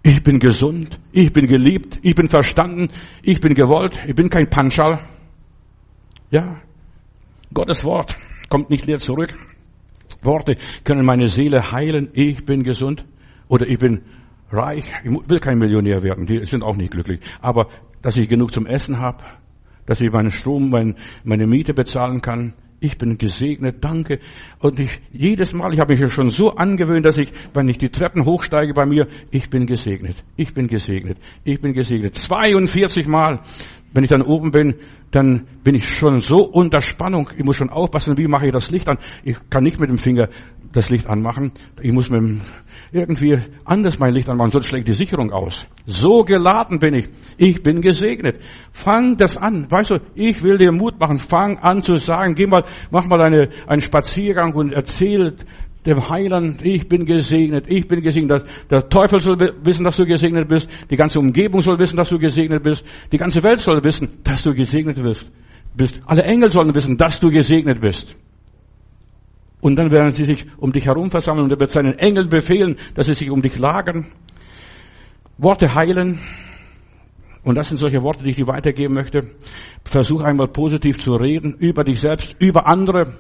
[0.03, 2.89] ich bin gesund, ich bin geliebt, ich bin verstanden,
[3.23, 5.01] ich bin gewollt, ich bin kein Panschal.
[6.31, 6.61] Ja,
[7.53, 8.17] Gottes Wort
[8.49, 9.37] kommt nicht leer zurück.
[10.23, 13.05] Worte können meine Seele heilen, ich bin gesund
[13.49, 14.03] oder ich bin
[14.51, 17.21] reich, ich will kein Millionär werden, die sind auch nicht glücklich.
[17.41, 17.69] Aber
[18.03, 19.25] dass ich genug zum Essen habe,
[19.87, 24.19] dass ich meinen Strom, mein, meine Miete bezahlen kann, ich bin gesegnet, danke.
[24.59, 27.79] Und ich, jedes Mal, ich habe mich ja schon so angewöhnt, dass ich, wenn ich
[27.79, 32.17] die Treppen hochsteige bei mir, ich bin gesegnet, ich bin gesegnet, ich bin gesegnet.
[32.17, 33.41] 42 Mal,
[33.93, 34.75] wenn ich dann oben bin,
[35.13, 37.31] dann bin ich schon so unter Spannung.
[37.37, 38.99] Ich muss schon aufpassen, wie mache ich das Licht an.
[39.23, 40.29] Ich kann nicht mit dem Finger
[40.73, 41.53] das Licht anmachen.
[41.81, 42.41] Ich muss mit
[42.91, 45.67] irgendwie anders mein Licht anmachen, sonst schlägt die Sicherung aus.
[45.87, 47.09] So geladen bin ich.
[47.37, 48.41] Ich bin gesegnet.
[48.73, 49.71] Fang das an.
[49.71, 51.19] Weißt du, ich will dir Mut machen.
[51.19, 55.37] Fang an zu sagen, geh mal, mach mal eine, einen Spaziergang und erzähl
[55.85, 58.45] dem Heiland, ich bin gesegnet, ich bin gesegnet.
[58.71, 60.69] Der Teufel soll wissen, dass du gesegnet bist.
[60.91, 62.85] Die ganze Umgebung soll wissen, dass du gesegnet bist.
[63.11, 65.03] Die ganze Welt soll wissen, dass du gesegnet
[65.77, 66.01] bist.
[66.07, 68.17] Alle Engel sollen wissen, dass du gesegnet bist.
[69.63, 72.77] Und dann werden sie sich um dich herum versammeln und er wird seinen Engeln befehlen,
[72.95, 74.09] dass sie sich um dich lagern.
[75.39, 76.19] Worte heilen.
[77.45, 79.31] Und das sind solche Worte, die ich dir weitergeben möchte.
[79.85, 83.15] Versuch einmal positiv zu reden über dich selbst, über andere.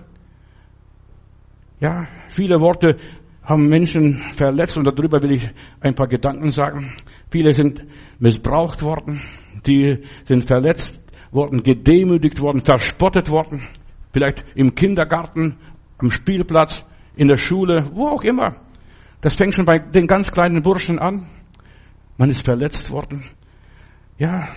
[1.78, 2.96] Ja, viele Worte
[3.44, 5.48] haben Menschen verletzt und darüber will ich
[5.80, 6.92] ein paar Gedanken sagen.
[7.30, 7.84] Viele sind
[8.18, 9.22] missbraucht worden,
[9.64, 11.00] die sind verletzt
[11.30, 13.62] worden, gedemütigt worden, verspottet worden.
[14.12, 15.56] Vielleicht im Kindergarten
[16.02, 16.84] am Spielplatz,
[17.16, 18.56] in der Schule, wo auch immer.
[19.20, 21.28] Das fängt schon bei den ganz kleinen Burschen an.
[22.16, 23.24] Man ist verletzt worden.
[24.18, 24.48] Ja,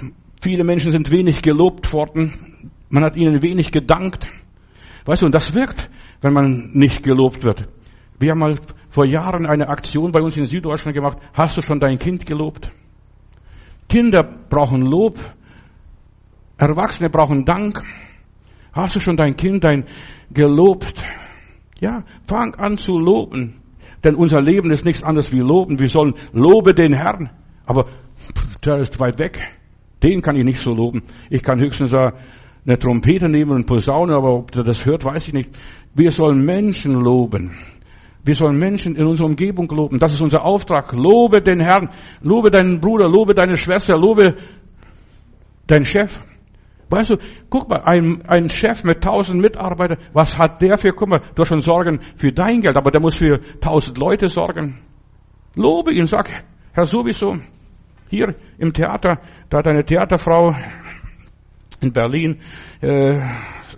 [0.42, 2.72] viele Menschen sind wenig gelobt worden.
[2.90, 4.26] Man hat ihnen wenig gedankt.
[5.06, 5.90] Weißt du, und das wirkt,
[6.22, 7.68] wenn man nicht gelobt wird.
[8.20, 11.18] Wir haben mal vor Jahren eine Aktion bei uns in Süddeutschland gemacht.
[11.34, 12.72] Hast du schon dein Kind gelobt?
[13.88, 15.20] Kinder brauchen Lob.
[16.58, 17.84] Erwachsene brauchen Dank.
[18.72, 19.86] Hast du schon dein Kind, dein
[20.32, 21.04] gelobt?
[21.86, 23.62] Ja, fang an zu loben.
[24.04, 25.78] Denn unser Leben ist nichts anderes wie loben.
[25.78, 27.30] Wir sollen lobe den Herrn.
[27.68, 27.86] Aber
[28.66, 29.40] der ist weit weg.
[30.02, 31.04] Den kann ich nicht so loben.
[31.30, 35.34] Ich kann höchstens eine Trompete nehmen und Posaune, aber ob der das hört, weiß ich
[35.36, 35.52] nicht.
[35.94, 37.56] Wir sollen Menschen loben.
[38.24, 40.00] Wir sollen Menschen in unserer Umgebung loben.
[40.00, 40.92] Das ist unser Auftrag.
[40.92, 41.92] Lobe den Herrn.
[42.22, 44.38] Lobe deinen Bruder, lobe deine Schwester, lobe
[45.68, 46.20] deinen Chef.
[46.90, 47.18] Weißt du,
[47.50, 51.50] guck mal, ein, ein Chef mit tausend Mitarbeitern, was hat der für, mal, du hast
[51.50, 54.82] schon Sorgen für dein Geld, aber der muss für tausend Leute sorgen.
[55.56, 56.30] Lobe ihn, sag,
[56.74, 57.38] Herr sowieso,
[58.10, 59.20] hier im Theater,
[59.50, 60.56] da hat eine Theaterfrau
[61.82, 62.40] in Berlin
[62.82, 63.20] äh,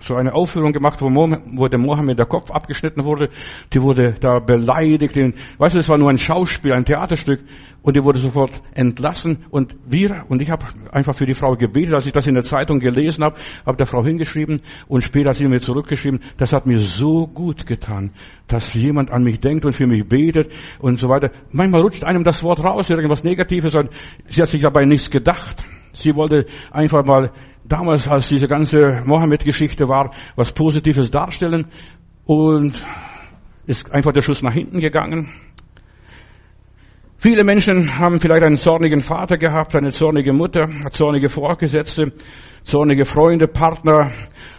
[0.01, 3.29] so eine Aufführung gemacht, wo, wo der Mohammed der Kopf abgeschnitten wurde.
[3.73, 5.15] Die wurde da beleidigt.
[5.57, 7.41] Weißt du, es war nur ein Schauspiel, ein Theaterstück.
[7.81, 9.45] Und die wurde sofort entlassen.
[9.49, 12.43] Und wir, und ich habe einfach für die Frau gebetet, als ich das in der
[12.43, 16.65] Zeitung gelesen habe, habe der Frau hingeschrieben und später hat sie mir zurückgeschrieben, das hat
[16.65, 18.11] mir so gut getan,
[18.47, 21.31] dass jemand an mich denkt und für mich betet und so weiter.
[21.51, 23.89] Manchmal rutscht einem das Wort raus, irgendwas Negatives, und
[24.27, 25.63] sie hat sich dabei nichts gedacht.
[25.93, 27.31] Sie wollte einfach mal
[27.67, 31.67] damals, als diese ganze Mohammed-Geschichte war, was Positives darstellen
[32.25, 32.73] und
[33.65, 35.29] ist einfach der Schuss nach hinten gegangen.
[37.19, 42.13] Viele Menschen haben vielleicht einen zornigen Vater gehabt, eine zornige Mutter, zornige Vorgesetzte,
[42.63, 44.11] zornige Freunde, Partner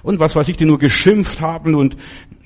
[0.02, 1.96] und was weiß ich, die nur geschimpft haben und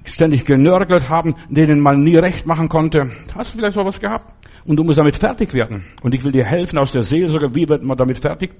[0.04, 3.10] ständig genörgelt haben, denen man nie recht machen konnte.
[3.34, 4.26] Hast du vielleicht sowas gehabt?
[4.64, 5.86] Und du musst damit fertig werden.
[6.02, 8.52] Und ich will dir helfen aus der Seelsorge, wie wird man damit fertig?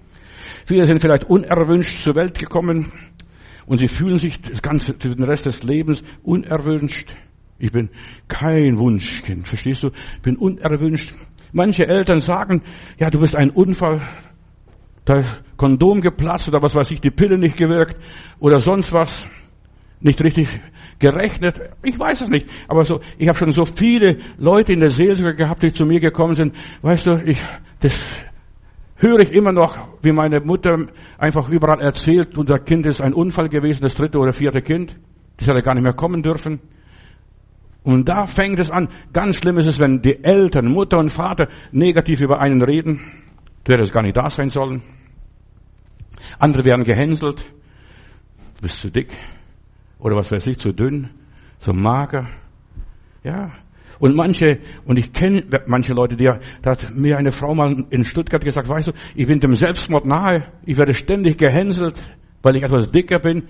[0.66, 2.92] Viele sind vielleicht unerwünscht zur Welt gekommen
[3.66, 7.10] und sie fühlen sich das ganze, den Rest des Lebens unerwünscht.
[7.58, 7.90] Ich bin
[8.28, 9.90] kein Wunschkind, verstehst du?
[10.16, 11.14] Ich bin unerwünscht.
[11.52, 12.62] Manche Eltern sagen,
[12.98, 14.00] ja, du bist ein Unfall,
[15.04, 15.22] da
[15.56, 17.96] Kondom geplatzt oder was weiß ich, die Pille nicht gewirkt
[18.40, 19.28] oder sonst was,
[20.00, 20.48] nicht richtig
[20.98, 21.60] gerechnet.
[21.82, 25.36] Ich weiß es nicht, aber so, ich habe schon so viele Leute in der Seelsorge
[25.36, 26.54] gehabt, die zu mir gekommen sind.
[26.80, 27.40] Weißt du, ich,
[27.80, 27.92] das
[29.02, 30.86] höre ich immer noch, wie meine Mutter
[31.18, 34.96] einfach überall erzählt, unser Kind ist ein Unfall gewesen, das dritte oder vierte Kind.
[35.36, 36.60] Das hätte gar nicht mehr kommen dürfen.
[37.82, 38.88] Und da fängt es an.
[39.12, 43.00] Ganz schlimm ist es, wenn die Eltern, Mutter und Vater negativ über einen reden.
[43.64, 44.82] Du hättest gar nicht da sein sollen.
[46.38, 47.40] Andere werden gehänselt.
[48.56, 49.12] Du bist zu dick.
[49.98, 51.10] Oder was weiß ich, zu dünn,
[51.58, 52.28] zu mager.
[53.24, 53.50] Ja.
[54.02, 56.28] Und manche, und ich kenne manche Leute, die,
[56.60, 60.06] da hat mir eine Frau mal in Stuttgart gesagt, weißt du, ich bin dem Selbstmord
[60.06, 60.48] nahe.
[60.66, 62.02] Ich werde ständig gehänselt,
[62.42, 63.44] weil ich etwas dicker bin,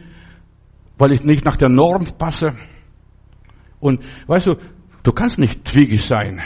[0.98, 2.52] weil ich nicht nach der Norm passe.
[3.80, 4.56] Und weißt du,
[5.02, 6.42] du kannst nicht zwiegig sein.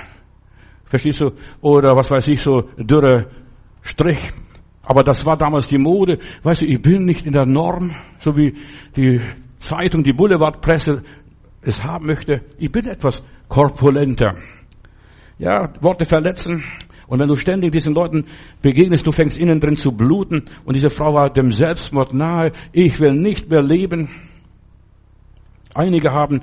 [0.85, 1.33] Verstehst du?
[1.61, 3.27] Oder was weiß ich, so dürre
[3.83, 4.21] Strich.
[4.85, 6.21] Aber das war damals die Mode.
[6.45, 8.55] Weißt du, ich bin nicht in der Norm, so wie
[8.95, 9.21] die
[9.59, 11.03] Zeitung, die Boulevardpresse
[11.63, 12.43] es haben möchte.
[12.57, 14.37] Ich bin etwas korpulenter.
[15.39, 16.65] Ja, Worte verletzen.
[17.07, 18.27] Und wenn du ständig diesen Leuten
[18.63, 20.45] begegnest, du fängst innen drin zu bluten.
[20.65, 22.53] Und diese Frau war dem Selbstmord nahe.
[22.73, 24.09] Ich will nicht mehr leben.
[25.75, 26.43] Einige haben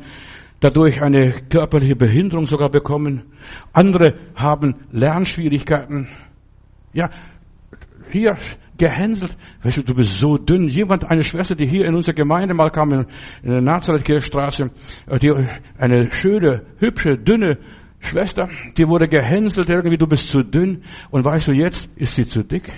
[0.60, 3.24] dadurch eine körperliche Behinderung sogar bekommen.
[3.74, 6.08] Andere haben Lernschwierigkeiten.
[6.94, 7.10] Ja,
[8.12, 8.38] hier
[8.78, 9.36] gehänselt.
[9.64, 10.68] Weißt du, du bist so dünn.
[10.68, 13.06] Jemand, eine Schwester, die hier in unserer Gemeinde mal kam, in,
[13.44, 14.72] in der Nazareth-Kirchstraße,
[15.08, 15.32] äh, die,
[15.78, 17.58] eine schöne, hübsche, dünne
[18.00, 20.84] Schwester, die wurde gehänselt irgendwie, du bist zu dünn.
[21.12, 22.72] Und weißt du, jetzt ist sie zu dick.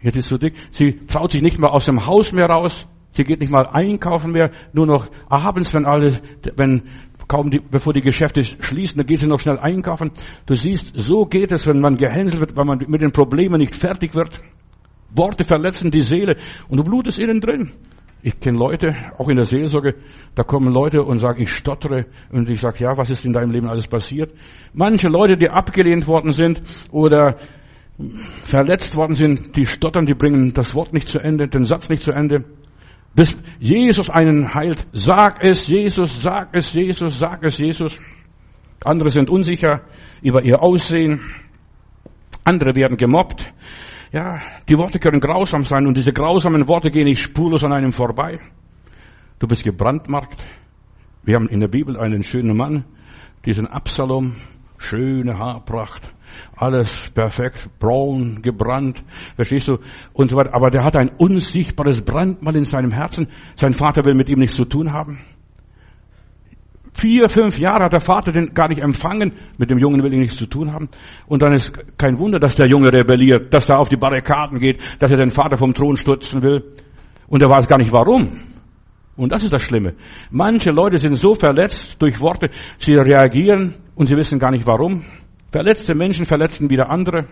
[0.00, 0.54] Jetzt ist sie zu dick.
[0.70, 2.88] Sie traut sich nicht mal aus dem Haus mehr raus.
[3.12, 6.20] Sie geht nicht mal einkaufen mehr, nur noch abends, wenn alle,
[6.56, 6.82] wenn
[7.28, 10.10] kaum die, bevor die Geschäfte schließen, dann geht sie noch schnell einkaufen.
[10.46, 13.74] Du siehst, so geht es, wenn man gehänselt wird, wenn man mit den Problemen nicht
[13.74, 14.30] fertig wird.
[15.14, 16.36] Worte verletzen die Seele
[16.68, 17.72] und du blutest innen drin.
[18.22, 19.96] Ich kenne Leute, auch in der Seelsorge,
[20.34, 23.50] da kommen Leute und sagen, ich stottere und ich sage, ja, was ist in deinem
[23.50, 24.32] Leben alles passiert?
[24.72, 27.36] Manche Leute, die abgelehnt worden sind oder
[28.44, 32.02] verletzt worden sind, die stottern, die bringen das Wort nicht zu Ende, den Satz nicht
[32.02, 32.44] zu Ende
[33.14, 34.86] bis Jesus einen heilt.
[34.92, 37.98] Sag es Jesus, sag es Jesus, sag es Jesus.
[38.84, 39.82] Andere sind unsicher
[40.22, 41.20] über ihr Aussehen.
[42.44, 43.52] Andere werden gemobbt.
[44.12, 47.92] Ja, die Worte können grausam sein und diese grausamen Worte gehen nicht spurlos an einem
[47.92, 48.38] vorbei.
[49.38, 50.44] Du bist gebrandmarkt.
[51.22, 52.84] Wir haben in der Bibel einen schönen Mann,
[53.46, 54.36] diesen Absalom,
[54.76, 56.11] schöne Haarpracht,
[56.56, 59.02] alles perfekt, braun, gebrannt,
[59.36, 59.78] verstehst du,
[60.12, 60.54] und so weiter.
[60.54, 63.28] Aber der hat ein unsichtbares Brandmal in seinem Herzen.
[63.56, 65.20] Sein Vater will mit ihm nichts zu tun haben.
[66.94, 70.18] Vier, fünf Jahre hat der Vater den gar nicht empfangen, mit dem Jungen will er
[70.18, 70.90] nichts zu tun haben.
[71.26, 74.78] Und dann ist kein Wunder, dass der Junge rebelliert, dass er auf die Barrikaden geht,
[75.00, 76.62] dass er den Vater vom Thron stürzen will.
[77.28, 78.42] Und er weiß gar nicht warum.
[79.16, 79.94] Und das ist das Schlimme.
[80.30, 85.04] Manche Leute sind so verletzt durch Worte, sie reagieren und sie wissen gar nicht warum.
[85.52, 87.26] Verletzte Menschen verletzen wieder andere.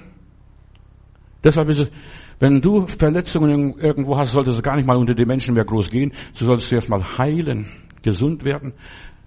[1.43, 1.91] Deshalb ist es,
[2.39, 5.89] wenn du Verletzungen irgendwo hast, solltest du gar nicht mal unter die Menschen mehr groß
[5.89, 6.13] gehen.
[6.39, 7.69] Du solltest erst mal heilen,
[8.03, 8.75] gesund werden,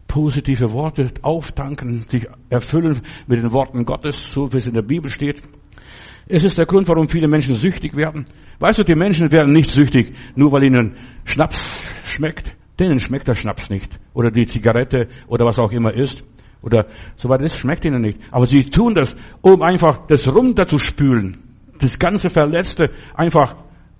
[0.08, 5.10] positive Worte auftanken, sich erfüllen mit den Worten Gottes, so wie es in der Bibel
[5.10, 5.41] steht.
[6.27, 8.25] Es ist der Grund, warum viele Menschen süchtig werden.
[8.60, 12.56] Weißt du, die Menschen werden nicht süchtig, nur weil ihnen Schnaps schmeckt.
[12.79, 13.99] Denen schmeckt der Schnaps nicht.
[14.13, 16.23] Oder die Zigarette oder was auch immer ist
[16.63, 17.43] oder so weiter.
[17.43, 18.19] Das schmeckt ihnen nicht.
[18.32, 21.38] Aber sie tun das, um einfach das runterzuspülen.
[21.80, 23.56] Das ganze Verletzte einfach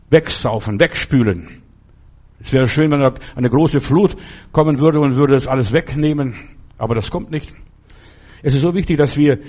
[0.10, 1.62] wegsaufen, wegspülen.
[2.39, 4.15] Es wäre schön, wenn eine große Flut
[4.52, 6.36] kommen würde und würde das alles wegnehmen.
[6.78, 7.54] Aber das kommt nicht.
[8.41, 9.39] Es ist so wichtig, dass wir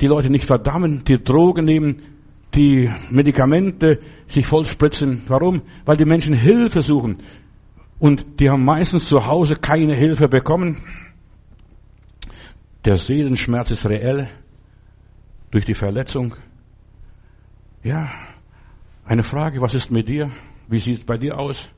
[0.00, 2.02] die Leute nicht verdammen, die Drogen nehmen,
[2.54, 5.24] die Medikamente sich vollspritzen.
[5.26, 5.62] Warum?
[5.84, 7.18] Weil die Menschen Hilfe suchen.
[7.98, 10.78] Und die haben meistens zu Hause keine Hilfe bekommen.
[12.88, 14.30] Der Seelenschmerz ist reell
[15.50, 16.34] durch die Verletzung.
[17.84, 18.08] Ja,
[19.04, 20.30] eine Frage, was ist mit dir?
[20.68, 21.68] Wie sieht es bei dir aus?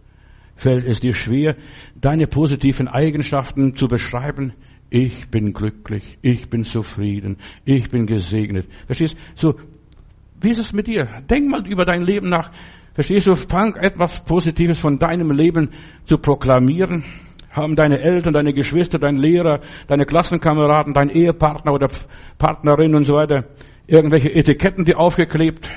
[0.55, 1.57] Fällt es dir schwer,
[2.01, 4.53] deine positiven Eigenschaften zu beschreiben?
[4.89, 8.69] Ich bin glücklich, ich bin zufrieden, ich bin gesegnet.
[8.87, 9.19] Verstehst du?
[9.35, 9.61] So,
[10.41, 11.23] wie ist es mit dir?
[11.29, 12.53] Denk mal über dein Leben nach.
[12.95, 13.35] Verstehst du?
[13.35, 15.71] Fang etwas Positives von deinem Leben
[16.05, 17.03] zu proklamieren.
[17.51, 21.89] Haben deine Eltern, deine Geschwister, dein Lehrer, deine Klassenkameraden, dein Ehepartner oder
[22.39, 23.45] Partnerin und so weiter
[23.87, 25.69] irgendwelche Etiketten die aufgeklebt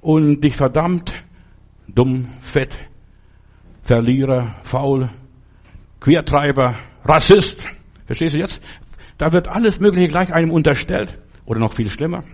[0.00, 1.12] und dich verdammt,
[1.86, 2.78] dumm, fett,
[3.82, 5.10] Verlierer, faul,
[6.00, 7.66] Quertreiber, Rassist,
[8.08, 8.62] Verstehst du jetzt?
[9.18, 11.18] Da wird alles Mögliche gleich einem unterstellt.
[11.44, 12.24] Oder noch viel schlimmer.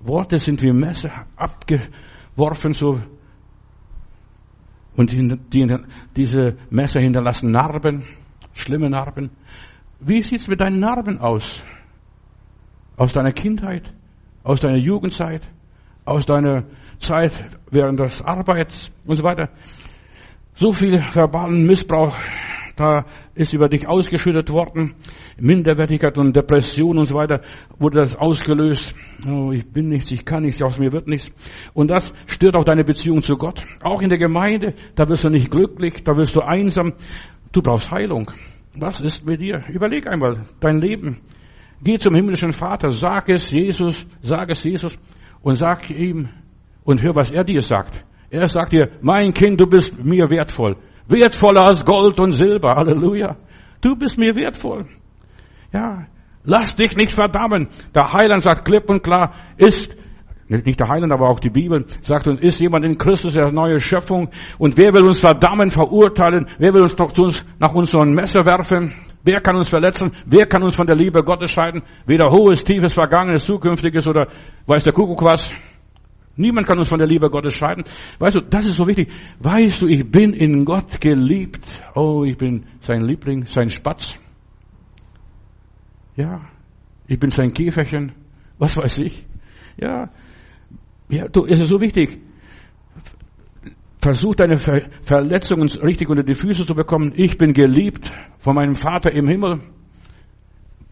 [0.00, 3.00] Worte sind wie Messer abgeworfen, so.
[4.98, 5.76] Und die,
[6.16, 8.02] diese Messer hinterlassen Narben,
[8.52, 9.30] schlimme Narben.
[10.00, 11.62] Wie sieht's mit deinen Narben aus?
[12.96, 13.94] Aus deiner Kindheit?
[14.42, 15.42] Aus deiner Jugendzeit?
[16.04, 16.64] Aus deiner
[16.98, 17.32] Zeit
[17.70, 19.50] während des Arbeits und so weiter?
[20.56, 22.16] So viel verbalen Missbrauch
[22.78, 24.94] da ist über dich ausgeschüttet worden.
[25.38, 27.40] Minderwertigkeit und Depression und so weiter
[27.78, 28.94] wurde das ausgelöst.
[29.26, 31.32] Oh, ich bin nichts, ich kann nichts, aus mir wird nichts.
[31.74, 33.64] Und das stört auch deine Beziehung zu Gott.
[33.82, 36.94] Auch in der Gemeinde, da wirst du nicht glücklich, da wirst du einsam.
[37.52, 38.30] Du brauchst Heilung.
[38.74, 39.64] Was ist mit dir?
[39.68, 41.18] Überleg einmal dein Leben.
[41.82, 44.98] Geh zum himmlischen Vater, sag es Jesus, sag es Jesus
[45.42, 46.28] und sag ihm
[46.84, 48.04] und hör, was er dir sagt.
[48.30, 50.76] Er sagt dir, mein Kind, du bist mir wertvoll.
[51.08, 52.74] Wertvoller als Gold und Silber.
[52.76, 53.36] Halleluja.
[53.80, 54.86] Du bist mir wertvoll.
[55.72, 56.06] Ja.
[56.44, 57.68] Lass dich nicht verdammen.
[57.94, 59.94] Der Heiland sagt klipp und klar, ist,
[60.48, 63.78] nicht der Heiland, aber auch die Bibel sagt uns, ist jemand in Christus eine neue
[63.80, 64.30] Schöpfung.
[64.58, 66.48] Und wer will uns verdammen, verurteilen?
[66.58, 66.96] Wer will uns
[67.58, 68.94] nach uns so ein Messer werfen?
[69.22, 70.12] Wer kann uns verletzen?
[70.24, 71.82] Wer kann uns von der Liebe Gottes scheiden?
[72.06, 74.28] Weder hohes, tiefes, vergangenes, zukünftiges oder
[74.66, 75.52] weiß der Kuckuck was.
[76.38, 77.84] Niemand kann uns von der Liebe Gottes scheiden.
[78.20, 79.10] Weißt du, das ist so wichtig.
[79.40, 81.60] Weißt du, ich bin in Gott geliebt.
[81.96, 84.14] Oh, ich bin sein Liebling, sein Spatz.
[86.14, 86.40] Ja,
[87.08, 88.12] ich bin sein Käferchen.
[88.56, 89.26] Was weiß ich?
[89.76, 90.10] Ja,
[91.08, 92.20] ja, du, es ist so wichtig.
[94.00, 97.12] Versuch deine Ver Verletzungen richtig unter die Füße zu bekommen.
[97.16, 99.60] Ich bin geliebt von meinem Vater im Himmel.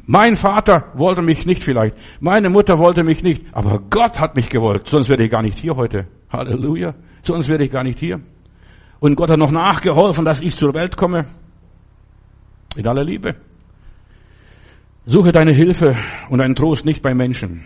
[0.06, 1.96] Mein Vater wollte mich nicht vielleicht.
[2.20, 3.44] Meine Mutter wollte mich nicht.
[3.52, 4.86] Aber Gott hat mich gewollt.
[4.86, 6.06] Sonst wäre ich gar nicht hier heute.
[6.30, 6.94] Halleluja.
[7.22, 8.20] Sonst wäre ich gar nicht hier.
[9.00, 11.26] Und Gott hat noch nachgeholfen, dass ich zur Welt komme.
[12.76, 13.34] In aller Liebe.
[15.06, 15.96] Suche deine Hilfe
[16.30, 17.64] und deinen Trost nicht bei Menschen.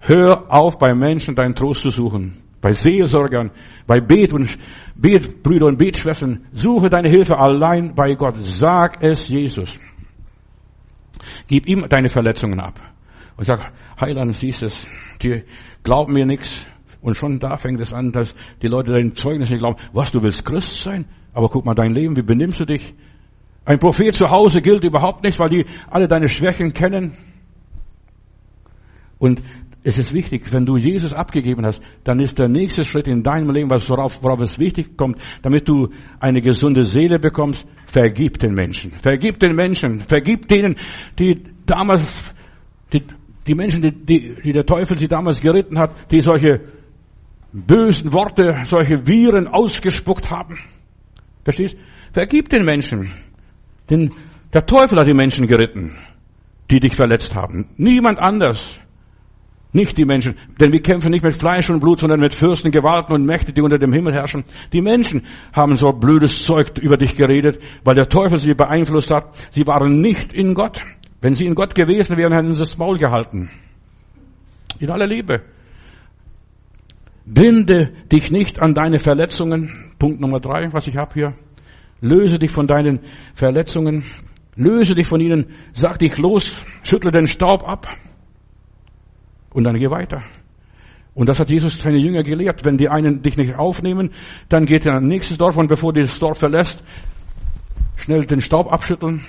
[0.00, 2.38] Hör auf, bei Menschen deinen Trost zu suchen.
[2.60, 3.50] Bei Seelsorgern,
[3.86, 4.56] bei Bet und
[4.96, 6.46] Betbrüder und Betschwestern.
[6.52, 8.36] Suche deine Hilfe allein bei Gott.
[8.40, 9.78] Sag es Jesus.
[11.46, 12.80] Gib ihm deine Verletzungen ab.
[13.36, 14.76] Und sag, Heiland, siehst es,
[15.22, 15.44] die
[15.84, 16.66] glauben mir nichts.
[17.00, 19.78] Und schon da fängt es an, dass die Leute dein Zeugnis nicht glauben.
[19.92, 21.04] Was, du willst Christ sein?
[21.32, 22.94] Aber guck mal dein Leben, wie benimmst du dich?
[23.64, 27.16] Ein Prophet zu Hause gilt überhaupt nicht, weil die alle deine Schwächen kennen.
[29.18, 29.42] Und
[29.84, 33.50] es ist wichtig, wenn du Jesus abgegeben hast, dann ist der nächste Schritt in deinem
[33.50, 35.88] Leben, was worauf, worauf es wichtig kommt, damit du
[36.18, 38.92] eine gesunde Seele bekommst, vergib den Menschen.
[38.98, 40.02] Vergib den Menschen.
[40.02, 40.76] Vergib denen,
[41.18, 42.02] die damals,
[42.92, 43.02] die,
[43.46, 46.60] die Menschen, die, die, die der Teufel sie damals geritten hat, die solche
[47.52, 50.58] bösen Worte, solche Viren ausgespuckt haben.
[51.44, 51.76] Verstehst?
[52.12, 53.12] Vergib den Menschen.
[53.88, 54.12] Denn
[54.52, 55.96] der Teufel hat die Menschen geritten,
[56.70, 57.68] die dich verletzt haben.
[57.76, 58.78] Niemand anders.
[59.72, 60.36] Nicht die Menschen.
[60.58, 63.60] Denn wir kämpfen nicht mit Fleisch und Blut, sondern mit Fürsten, Gewalten und Mächten, die
[63.60, 64.44] unter dem Himmel herrschen.
[64.72, 69.36] Die Menschen haben so blödes Zeug über dich geredet, weil der Teufel sie beeinflusst hat.
[69.50, 70.80] Sie waren nicht in Gott.
[71.20, 73.50] Wenn sie in Gott gewesen wären, hätten sie das Maul gehalten.
[74.78, 75.42] In aller Liebe.
[77.26, 79.92] Binde dich nicht an deine Verletzungen.
[79.98, 81.34] Punkt Nummer drei, was ich habe hier.
[82.00, 83.00] Löse dich von deinen
[83.34, 84.04] Verletzungen.
[84.56, 85.46] Löse dich von ihnen.
[85.74, 86.64] Sag dich los.
[86.82, 87.86] Schüttle den Staub ab.
[89.58, 90.22] Und dann geh weiter.
[91.14, 92.64] Und das hat Jesus seine Jünger gelehrt.
[92.64, 94.12] Wenn die einen dich nicht aufnehmen,
[94.48, 96.80] dann geht er ein nächstes Dorf und bevor du das Dorf verlässt,
[97.96, 99.26] schnell den Staub abschütteln,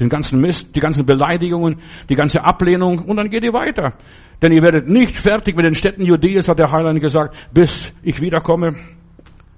[0.00, 3.92] den ganzen Mist, die ganzen Beleidigungen, die ganze Ablehnung und dann geht ihr weiter.
[4.40, 8.22] Denn ihr werdet nicht fertig mit den Städten Judäas, hat der Heiland gesagt, bis ich
[8.22, 8.74] wiederkomme.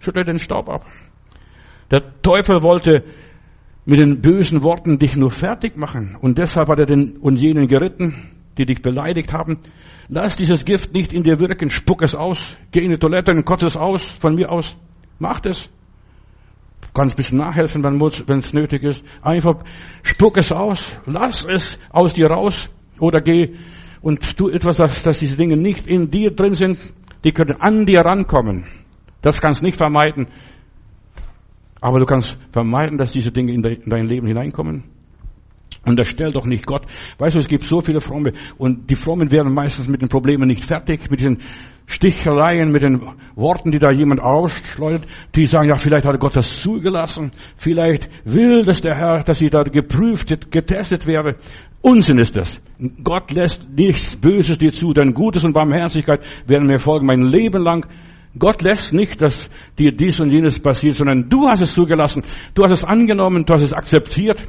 [0.00, 0.86] Schüttle den Staub ab.
[1.92, 3.04] Der Teufel wollte
[3.84, 7.68] mit den bösen Worten dich nur fertig machen und deshalb hat er den und jenen
[7.68, 9.58] geritten die dich beleidigt haben.
[10.08, 13.44] Lass dieses Gift nicht in dir wirken, spuck es aus, geh in die Toilette und
[13.44, 14.76] kotze es aus, von mir aus.
[15.18, 15.70] Mach es.
[16.94, 19.04] Kannst ein bisschen nachhelfen, wenn es nötig ist.
[19.22, 19.56] Einfach
[20.02, 23.54] spuck es aus, lass es aus dir raus oder geh
[24.00, 26.78] und tu etwas, dass, dass diese Dinge nicht in dir drin sind.
[27.24, 28.66] Die können an dir rankommen.
[29.22, 30.28] Das kannst nicht vermeiden.
[31.80, 34.84] Aber du kannst vermeiden, dass diese Dinge in dein Leben hineinkommen.
[35.88, 36.82] Unterstell doch nicht Gott.
[37.18, 40.46] Weißt du, es gibt so viele Fromme und die Frommen werden meistens mit den Problemen
[40.46, 41.38] nicht fertig, mit den
[41.86, 43.00] Sticheleien, mit den
[43.34, 45.06] Worten, die da jemand ausschleudert.
[45.34, 47.30] Die sagen, ja, vielleicht hat Gott das zugelassen.
[47.56, 51.36] Vielleicht will das der Herr, dass ich da geprüft, getestet werde.
[51.80, 52.60] Unsinn ist das.
[53.02, 57.62] Gott lässt nichts Böses dir zu, denn Gutes und Barmherzigkeit werden mir folgen mein Leben
[57.62, 57.86] lang.
[58.38, 62.22] Gott lässt nicht, dass dir dies und jenes passiert, sondern du hast es zugelassen.
[62.54, 64.42] Du hast es angenommen, du hast es akzeptiert.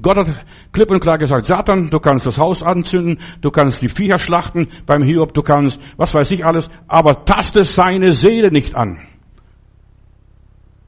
[0.00, 3.88] Gott hat klipp und klar gesagt, Satan, du kannst das Haus anzünden, du kannst die
[3.88, 8.74] Viecher schlachten beim Hiob, du kannst, was weiß ich alles, aber taste seine Seele nicht
[8.74, 9.00] an.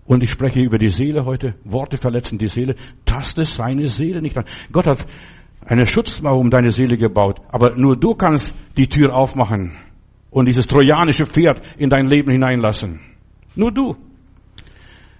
[0.04, 4.36] Und ich spreche über die Seele heute, Worte verletzen die Seele, taste seine Seele nicht
[4.36, 4.44] an.
[4.72, 5.06] Gott hat
[5.64, 9.76] eine Schutzmauer um deine Seele gebaut, aber nur du kannst die Tür aufmachen
[10.30, 13.00] und dieses trojanische Pferd in dein Leben hineinlassen.
[13.54, 13.96] Nur du.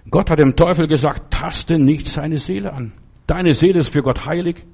[0.09, 2.93] Gott hat dem Teufel gesagt, taste nicht seine Seele an.
[3.29, 4.65] Deine Seele ist für Gott heilig.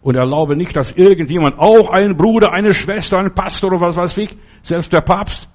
[0.00, 4.16] Und erlaube nicht, dass irgendjemand, auch ein Bruder, eine Schwester, ein Pastor oder was weiß
[4.18, 5.50] ich, selbst der Papst,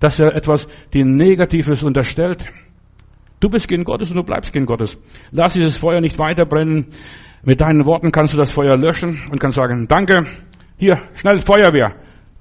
[0.00, 2.42] dass er etwas die Negatives unterstellt.
[3.38, 4.98] Du bist Kind Gottes und du bleibst Kind Gottes.
[5.30, 6.86] Lass dieses Feuer nicht weiterbrennen.
[7.44, 10.26] Mit deinen Worten kannst du das Feuer löschen und kannst sagen, danke,
[10.78, 11.96] hier, schnell Feuerwehr,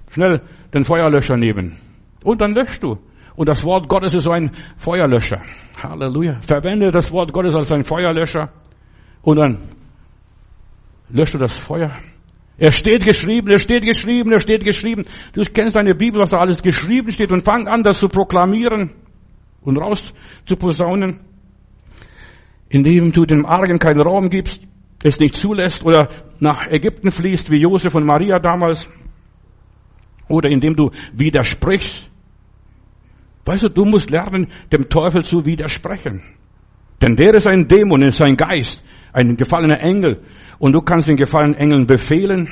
[0.09, 0.41] schnell
[0.73, 1.77] den Feuerlöscher nehmen.
[2.23, 2.97] Und dann löschst du.
[3.35, 5.43] Und das Wort Gottes ist so ein Feuerlöscher.
[5.83, 6.39] Halleluja.
[6.39, 8.49] Verwende das Wort Gottes als ein Feuerlöscher.
[9.25, 9.57] Und dann
[11.09, 11.97] löscht du das Feuer.
[12.57, 15.03] Er steht geschrieben, er steht geschrieben, er steht geschrieben.
[15.33, 18.91] Du kennst deine Bibel, was da alles geschrieben steht und fang an, das zu proklamieren
[19.61, 20.13] und raus
[20.45, 21.21] zu posaunen.
[22.69, 24.61] Indem du dem Argen keinen Raum gibst,
[25.03, 26.09] es nicht zulässt oder
[26.39, 28.87] nach Ägypten fließt, wie Josef und Maria damals.
[30.27, 32.11] Oder indem du widersprichst.
[33.43, 36.21] Weißt du, du musst lernen, dem Teufel zu widersprechen.
[37.01, 38.83] Denn der ist ein Dämon, ist ein Geist,
[39.15, 40.21] ein gefallener Engel.
[40.59, 42.49] Und du kannst den gefallenen Engeln befehlen,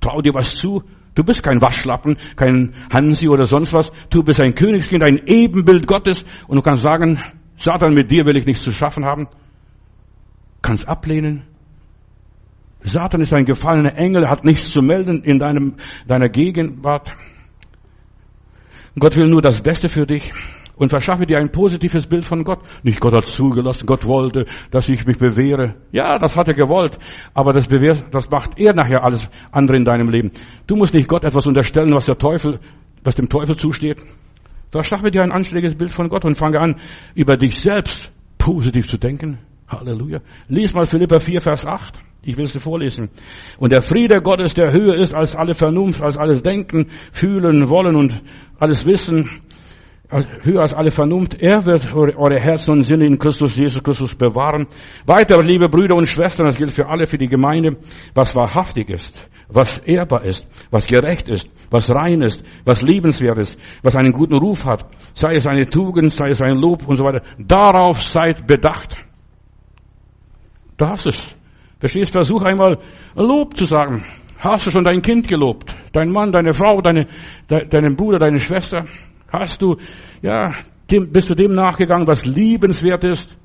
[0.00, 0.82] trau dir was zu.
[1.14, 3.90] Du bist kein Waschlappen, kein Hansi oder sonst was.
[4.10, 6.24] Du bist ein Königskind, ein Ebenbild Gottes.
[6.46, 7.18] Und du kannst sagen,
[7.58, 9.28] Satan, mit dir will ich nichts zu schaffen haben.
[10.62, 11.44] Kannst ablehnen.
[12.82, 15.74] Satan ist ein gefallener Engel, hat nichts zu melden in deinem,
[16.06, 17.12] deiner Gegenwart.
[18.98, 20.32] Gott will nur das Beste für dich
[20.80, 22.60] und verschaffe dir ein positives Bild von Gott.
[22.82, 25.74] Nicht Gott hat zugelassen, Gott wollte, dass ich mich bewähre.
[25.92, 26.98] Ja, das hat er gewollt,
[27.34, 30.32] aber das, bewährt, das macht er nachher alles andere in deinem Leben.
[30.66, 32.58] Du musst nicht Gott etwas unterstellen, was der Teufel,
[33.04, 33.98] was dem Teufel zusteht.
[34.70, 36.80] Verschaffe dir ein anständiges Bild von Gott und fange an,
[37.14, 39.38] über dich selbst positiv zu denken.
[39.68, 40.20] Halleluja.
[40.48, 42.00] Lies mal Philippa 4, Vers 8.
[42.22, 43.10] Ich will es dir vorlesen.
[43.58, 47.96] Und der Friede Gottes, der höher ist als alle Vernunft, als alles Denken, Fühlen, Wollen
[47.96, 48.22] und
[48.58, 49.28] alles Wissen,
[50.42, 54.66] höher als alle Vernunft, er wird eure Herzen und Sinne in Christus Jesus Christus bewahren.
[55.06, 57.76] Weiter, liebe Brüder und Schwestern, das gilt für alle, für die Gemeinde,
[58.14, 63.58] was wahrhaftig ist, was ehrbar ist, was gerecht ist, was rein ist, was liebenswert ist,
[63.82, 64.84] was einen guten Ruf hat,
[65.14, 67.22] sei es eine Tugend, sei es ein Lob und so weiter.
[67.38, 68.96] Darauf seid bedacht.
[70.76, 71.36] Da hast es.
[71.78, 72.12] Verstehst?
[72.12, 72.78] Versuch einmal
[73.14, 74.04] Lob zu sagen.
[74.38, 75.76] Hast du schon dein Kind gelobt?
[75.92, 77.06] Dein Mann, deine Frau, deine,
[77.50, 78.86] de, deinen Bruder, deine Schwester?
[79.32, 79.76] Hast du,
[80.22, 80.52] ja,
[80.90, 83.36] dem, bist du dem nachgegangen, was liebenswert ist?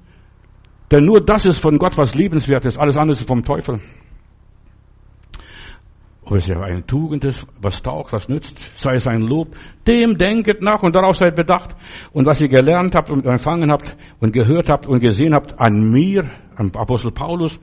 [0.92, 2.78] Denn nur das ist von Gott, was liebenswert ist.
[2.78, 3.82] Alles andere ist vom Teufel.
[6.24, 9.56] Ob es ja eine Tugend ist, was taugt, was nützt, sei es ein Lob,
[9.88, 11.76] dem denket nach und darauf seid bedacht.
[12.14, 15.92] Und was ihr gelernt habt und empfangen habt und gehört habt und gesehen habt an
[15.92, 17.60] mir, am Apostel Paulus,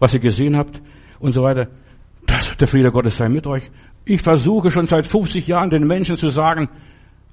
[0.00, 0.80] was ihr gesehen habt
[1.20, 1.68] und so weiter.
[2.26, 3.70] Das, der Friede Gottes sei mit euch.
[4.04, 6.68] Ich versuche schon seit 50 Jahren den Menschen zu sagen,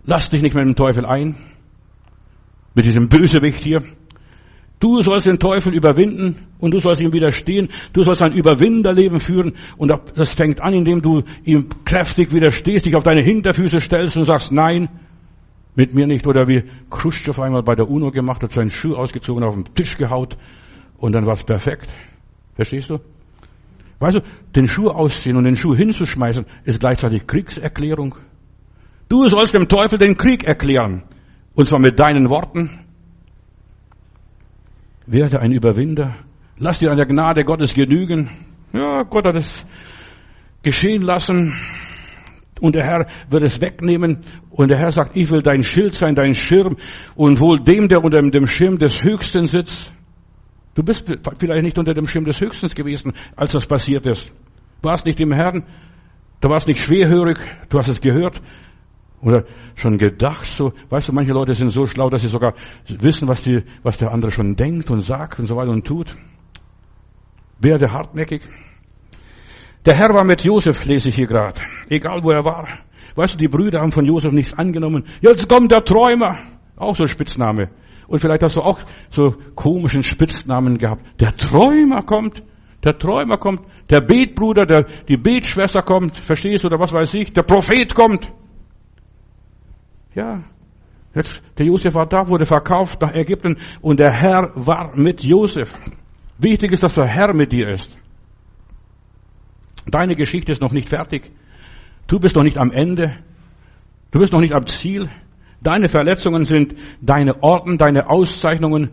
[0.05, 1.35] lass dich nicht mit dem Teufel ein.
[2.75, 3.83] Mit diesem Bösewicht hier.
[4.79, 7.69] Du sollst den Teufel überwinden und du sollst ihm widerstehen.
[7.91, 12.95] Du sollst ein Überwinderleben führen und das fängt an, indem du ihm kräftig widerstehst, dich
[12.95, 14.87] auf deine Hinterfüße stellst und sagst, nein,
[15.75, 16.25] mit mir nicht.
[16.27, 19.97] Oder wie Khrushchev einmal bei der UNO gemacht hat, seinen Schuh ausgezogen, auf den Tisch
[19.97, 20.37] gehaut
[20.97, 21.89] und dann war es perfekt.
[22.55, 22.99] Verstehst du?
[23.99, 24.21] Weißt du,
[24.55, 28.15] den Schuh ausziehen und den Schuh hinzuschmeißen, ist gleichzeitig Kriegserklärung.
[29.09, 31.03] Du sollst dem Teufel den Krieg erklären.
[31.55, 32.85] Und zwar mit deinen Worten.
[35.07, 36.15] Werde ein Überwinder.
[36.57, 38.29] Lass dir an der Gnade Gottes genügen.
[38.71, 39.65] Ja, Gott hat es
[40.61, 41.55] geschehen lassen.
[42.61, 44.19] Und der Herr wird es wegnehmen.
[44.51, 46.77] Und der Herr sagt, ich will dein Schild sein, dein Schirm.
[47.15, 49.91] Und wohl dem, der unter dem Schirm des Höchsten sitzt.
[50.75, 54.31] Du bist vielleicht nicht unter dem Schirm des Höchstens gewesen, als das passiert ist.
[54.81, 55.63] Du warst nicht im Herrn,
[56.41, 57.39] du warst nicht schwerhörig,
[57.69, 58.39] du hast es gehört
[59.21, 59.45] oder
[59.75, 60.45] schon gedacht.
[60.45, 62.53] So, weißt du, manche Leute sind so schlau, dass sie sogar
[62.87, 66.15] wissen, was, die, was der andere schon denkt und sagt und so weiter und tut.
[67.59, 68.41] Werde hartnäckig.
[69.85, 71.61] Der Herr war mit Josef, lese ich hier gerade.
[71.89, 72.67] Egal wo er war.
[73.15, 75.05] Weißt du, die Brüder haben von Josef nichts angenommen.
[75.21, 76.37] Jetzt kommt der Träumer.
[76.75, 77.69] Auch so ein Spitzname.
[78.07, 81.05] Und vielleicht hast du auch so komischen Spitznamen gehabt.
[81.19, 82.43] Der Träumer kommt.
[82.83, 83.61] Der Träumer kommt.
[83.89, 86.17] Der Betbruder, der, die Betschwester kommt.
[86.17, 86.67] Verstehst du?
[86.67, 87.33] Oder was weiß ich.
[87.33, 88.31] Der Prophet kommt.
[90.15, 90.43] Ja.
[91.13, 95.77] Jetzt, der Josef war da, wurde verkauft nach Ägypten und der Herr war mit Josef.
[96.37, 97.97] Wichtig ist, dass der Herr mit dir ist.
[99.87, 101.31] Deine Geschichte ist noch nicht fertig.
[102.07, 103.15] Du bist noch nicht am Ende.
[104.11, 105.09] Du bist noch nicht am Ziel.
[105.61, 108.91] Deine Verletzungen sind deine Orden, deine Auszeichnungen.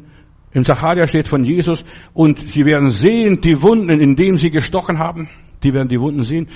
[0.52, 4.98] Im Zacharia steht von Jesus und sie werden sehen die Wunden, in denen sie gestochen
[4.98, 5.28] haben.
[5.62, 6.48] Die werden die Wunden sehen.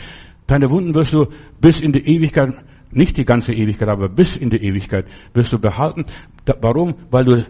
[0.46, 1.26] Deine Wunden wirst du
[1.60, 2.54] bis in die Ewigkeit,
[2.92, 6.04] nicht die ganze Ewigkeit, aber bis in die Ewigkeit wirst du behalten.
[6.60, 6.94] Warum?
[7.10, 7.46] Weil du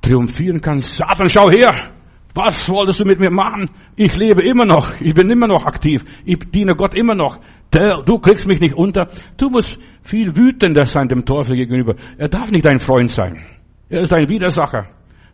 [0.00, 0.96] triumphieren kannst.
[0.96, 1.92] Satan, schau her!
[2.34, 3.70] Was wolltest du mit mir machen?
[3.96, 5.00] Ich lebe immer noch.
[5.00, 6.04] Ich bin immer noch aktiv.
[6.26, 7.40] Ich diene Gott immer noch.
[7.70, 9.08] Du kriegst mich nicht unter.
[9.38, 11.94] Du musst viel wütender sein dem Teufel gegenüber.
[12.18, 13.42] Er darf nicht dein Freund sein.
[13.88, 14.86] Er ist ein Widersacher.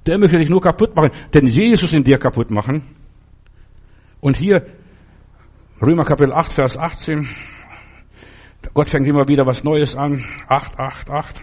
[0.07, 2.85] Der möchte dich nur kaputt machen, denn Jesus in dir kaputt machen.
[4.21, 4.65] Und hier,
[5.85, 7.29] Römer Kapitel 8, Vers 18.
[8.75, 10.25] Gott fängt immer wieder was Neues an.
[10.49, 11.41] 8, 8, 8.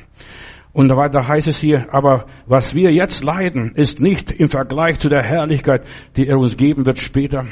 [0.72, 5.09] Und weiter heißt es hier, aber was wir jetzt leiden, ist nicht im Vergleich zu
[5.09, 5.84] der Herrlichkeit,
[6.15, 7.47] die er uns geben wird später.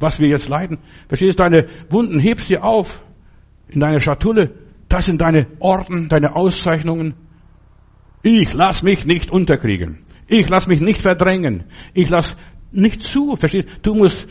[0.00, 0.78] Was wir jetzt leiden.
[1.08, 3.02] Verstehst du, deine Wunden heb sie auf
[3.68, 4.54] in deine Schatulle.
[4.88, 7.14] Das sind deine Orden, deine Auszeichnungen.
[8.22, 10.00] Ich lass mich nicht unterkriegen.
[10.26, 11.64] Ich lass mich nicht verdrängen.
[11.94, 12.36] Ich lass
[12.72, 13.36] nicht zu.
[13.36, 13.92] Verstehst du?
[13.92, 14.28] Du musst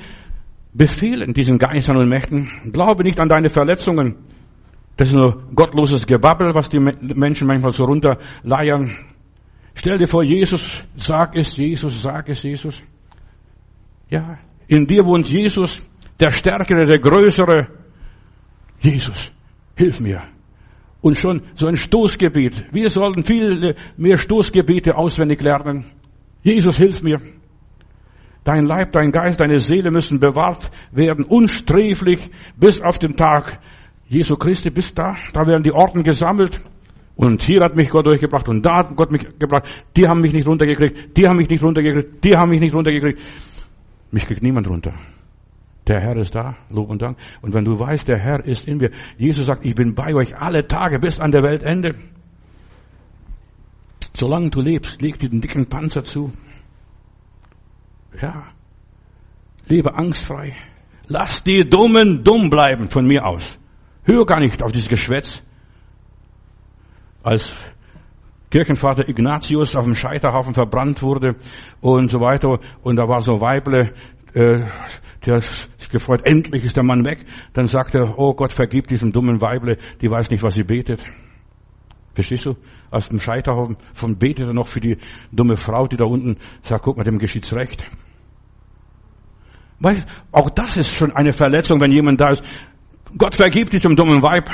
[0.74, 2.72] befehlen diesen Geistern und Mächten.
[2.72, 4.16] Glaube nicht an deine Verletzungen.
[4.98, 8.98] Das ist nur gottloses Gebabbel, was die Menschen manchmal so runterleiern.
[9.76, 12.82] Stell dir vor, Jesus, sag es Jesus, sag es Jesus.
[14.10, 15.84] Ja, in dir wohnt Jesus,
[16.20, 17.68] der Stärkere, der Größere.
[18.80, 19.32] Jesus,
[19.76, 20.24] hilf mir.
[21.02, 22.74] Und schon so ein Stoßgebet.
[22.74, 25.86] Wir sollten viel mehr Stoßgebete auswendig lernen.
[26.42, 27.20] Jesus, hilf mir.
[28.44, 33.60] Dein Leib, dein Geist, deine Seele müssen bewahrt werden, unsträflich bis auf den Tag,
[34.10, 36.62] Jesu Christi, bist da, da werden die Orden gesammelt.
[37.16, 39.64] Und hier hat mich Gott durchgebracht und da hat Gott mich gebracht.
[39.96, 43.20] Die haben mich nicht runtergekriegt, die haben mich nicht runtergekriegt, die haben mich nicht runtergekriegt.
[44.12, 44.94] Mich kriegt niemand runter.
[45.88, 47.18] Der Herr ist da, Lob und Dank.
[47.42, 50.38] Und wenn du weißt, der Herr ist in mir, Jesus sagt, ich bin bei euch
[50.38, 51.96] alle Tage bis an der Weltende.
[54.14, 56.34] Solange du lebst, leg dir den dicken Panzer zu.
[58.22, 58.48] Ja.
[59.68, 60.56] Lebe angstfrei.
[61.08, 63.58] Lass die Dummen dumm bleiben von mir aus.
[64.08, 65.44] Hör gar nicht auf dieses Geschwätz.
[67.24, 67.52] Als
[68.50, 71.36] Kirchenvater Ignatius auf dem Scheiterhaufen verbrannt wurde
[71.82, 73.94] und so weiter und da war so Weible,
[74.34, 74.66] äh,
[75.26, 77.26] der sich gefreut, endlich ist der Mann weg.
[77.52, 81.04] Dann sagt er, oh Gott, vergib diesem dummen Weible, die weiß nicht, was sie betet.
[82.14, 82.56] Verstehst du?
[82.90, 85.00] Aus dem Scheiterhaufen von betet er noch für die
[85.34, 87.84] dumme Frau, die da unten sagt, guck mal, dem geschieht's recht.
[89.82, 92.44] Weil auch das ist schon eine Verletzung, wenn jemand da ist.
[93.18, 94.50] Gott vergibt diesem dummen Weib.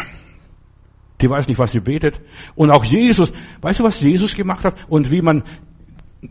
[1.22, 2.20] Die weiß nicht, was sie betet.
[2.56, 3.32] Und auch Jesus,
[3.62, 5.43] weißt du, was Jesus gemacht hat und wie man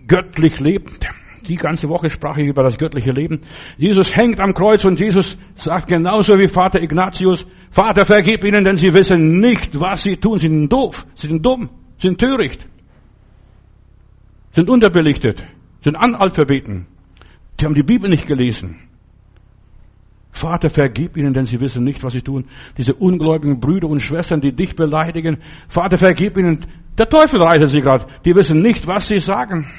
[0.07, 1.07] göttlich lebt?
[1.49, 3.41] Die ganze Woche sprach ich über das göttliche Leben.
[3.77, 8.77] Jesus hängt am Kreuz und Jesus sagt genauso wie Vater Ignatius, Vater, vergib ihnen, denn
[8.77, 10.39] sie wissen nicht, was sie tun.
[10.39, 12.65] Sie sind doof, sie sind dumm, sind töricht,
[14.53, 15.43] sind unterbelichtet,
[15.81, 16.87] sind Analphabeten.
[17.59, 18.92] Die haben die Bibel nicht gelesen.
[20.33, 22.47] Vater, vergib ihnen, denn sie wissen nicht, was sie tun.
[22.79, 25.39] Diese ungläubigen Brüder und Schwestern, die dich beleidigen.
[25.69, 26.67] Vater, vergib ihnen.
[26.97, 28.07] Der Teufel reitet sie gerade.
[28.25, 29.71] Die wissen nicht, was sie sagen.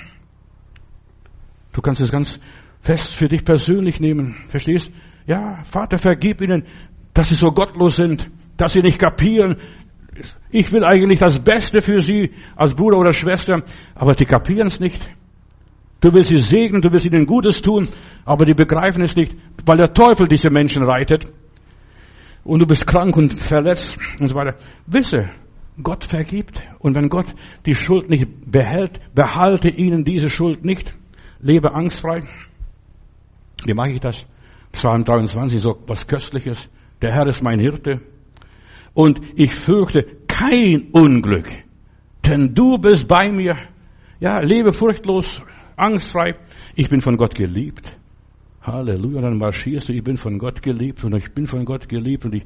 [1.74, 2.39] Du kannst es ganz
[2.82, 4.36] fest für dich persönlich nehmen.
[4.47, 4.91] Verstehst?
[5.26, 6.66] Ja, Vater, vergib ihnen,
[7.14, 9.58] dass sie so gottlos sind, dass sie nicht kapieren.
[10.51, 13.64] Ich will eigentlich das Beste für sie als Bruder oder Schwester,
[13.95, 15.01] aber die kapieren es nicht.
[16.04, 17.88] Du willst sie segnen, du willst ihnen Gutes tun,
[18.26, 21.32] aber die begreifen es nicht, weil der Teufel diese Menschen reitet.
[22.43, 24.58] Und du bist krank und verletzt und so weiter.
[24.86, 25.30] Wisse,
[25.82, 26.62] Gott vergibt.
[26.80, 27.28] Und wenn Gott
[27.66, 30.93] die Schuld nicht behält, behalte ihnen diese Schuld nicht.
[31.39, 32.24] Lebe angstfrei.
[33.64, 34.28] Wie mache ich das?
[34.74, 36.68] Psalm 23, so was Köstliches.
[37.01, 38.01] Der Herr ist mein Hirte.
[38.93, 41.49] Und ich fürchte kein Unglück,
[42.26, 43.56] denn du bist bei mir.
[44.20, 45.41] Ja, lebe furchtlos,
[45.76, 46.36] angstfrei.
[46.76, 47.98] Ich bin von Gott geliebt.
[48.66, 49.22] Halleluja.
[49.22, 52.36] Dann marschierst du, ich bin von Gott geliebt und ich bin von Gott geliebt und
[52.36, 52.44] ich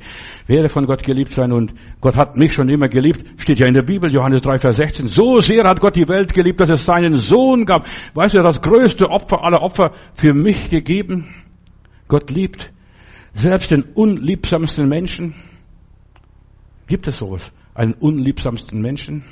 [0.47, 3.23] werde von Gott geliebt sein und Gott hat mich schon immer geliebt.
[3.39, 5.07] Steht ja in der Bibel, Johannes 3, Vers 16.
[5.07, 7.87] So sehr hat Gott die Welt geliebt, dass es seinen Sohn gab.
[8.13, 11.27] Weißt du, das größte Opfer aller Opfer für mich gegeben.
[12.07, 12.71] Gott liebt
[13.33, 15.35] selbst den unliebsamsten Menschen.
[16.87, 17.51] Gibt es sowas?
[17.75, 19.23] Einen unliebsamsten Menschen?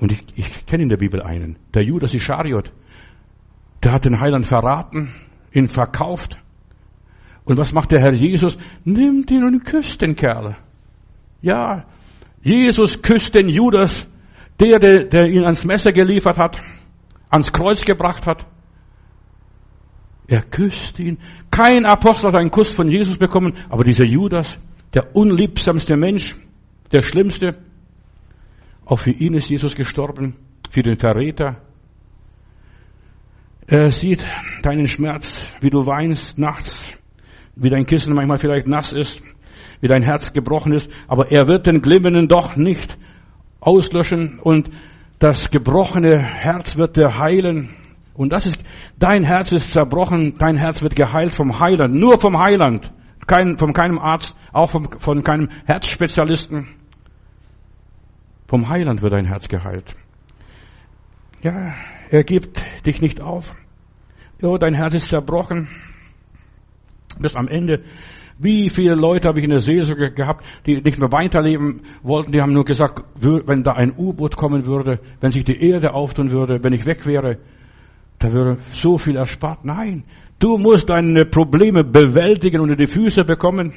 [0.00, 2.72] Und ich, ich kenne in der Bibel einen, der Judas Ischariot.
[3.82, 5.14] Der hat den Heiland verraten,
[5.52, 6.38] ihn verkauft.
[7.44, 8.56] Und was macht der Herr Jesus?
[8.84, 10.56] Nimmt ihn und küsst den Kerl.
[11.40, 11.86] Ja,
[12.42, 14.06] Jesus küsst den Judas,
[14.60, 16.60] der, der, der ihn ans Messer geliefert hat,
[17.30, 18.46] ans Kreuz gebracht hat.
[20.26, 21.18] Er küsst ihn.
[21.50, 24.60] Kein Apostel hat einen Kuss von Jesus bekommen, aber dieser Judas,
[24.92, 26.36] der unliebsamste Mensch,
[26.92, 27.56] der schlimmste,
[28.88, 30.34] auch für ihn ist Jesus gestorben,
[30.70, 31.56] für den Verräter.
[33.66, 34.24] Er sieht
[34.62, 35.30] deinen Schmerz,
[35.60, 36.94] wie du weinst nachts,
[37.54, 39.22] wie dein Kissen manchmal vielleicht nass ist,
[39.82, 42.96] wie dein Herz gebrochen ist, aber er wird den Glimmenden doch nicht
[43.60, 44.70] auslöschen und
[45.18, 47.74] das gebrochene Herz wird er heilen.
[48.14, 48.56] Und das ist,
[48.98, 52.90] dein Herz ist zerbrochen, dein Herz wird geheilt vom Heiland, nur vom Heiland,
[53.26, 56.77] kein, von keinem Arzt, auch vom, von keinem Herzspezialisten.
[58.48, 59.94] Vom Heiland wird dein Herz geheilt.
[61.42, 61.74] Ja,
[62.08, 63.54] er gibt dich nicht auf.
[64.40, 65.68] Ja, dein Herz ist zerbrochen.
[67.18, 67.82] Bis am Ende.
[68.38, 72.40] Wie viele Leute habe ich in der Seelsorge gehabt, die nicht mehr weiterleben wollten, die
[72.40, 76.62] haben nur gesagt, wenn da ein U-Boot kommen würde, wenn sich die Erde auftun würde,
[76.62, 77.38] wenn ich weg wäre,
[78.18, 79.64] da würde so viel erspart.
[79.64, 80.04] Nein,
[80.38, 83.74] du musst deine Probleme bewältigen und in die Füße bekommen.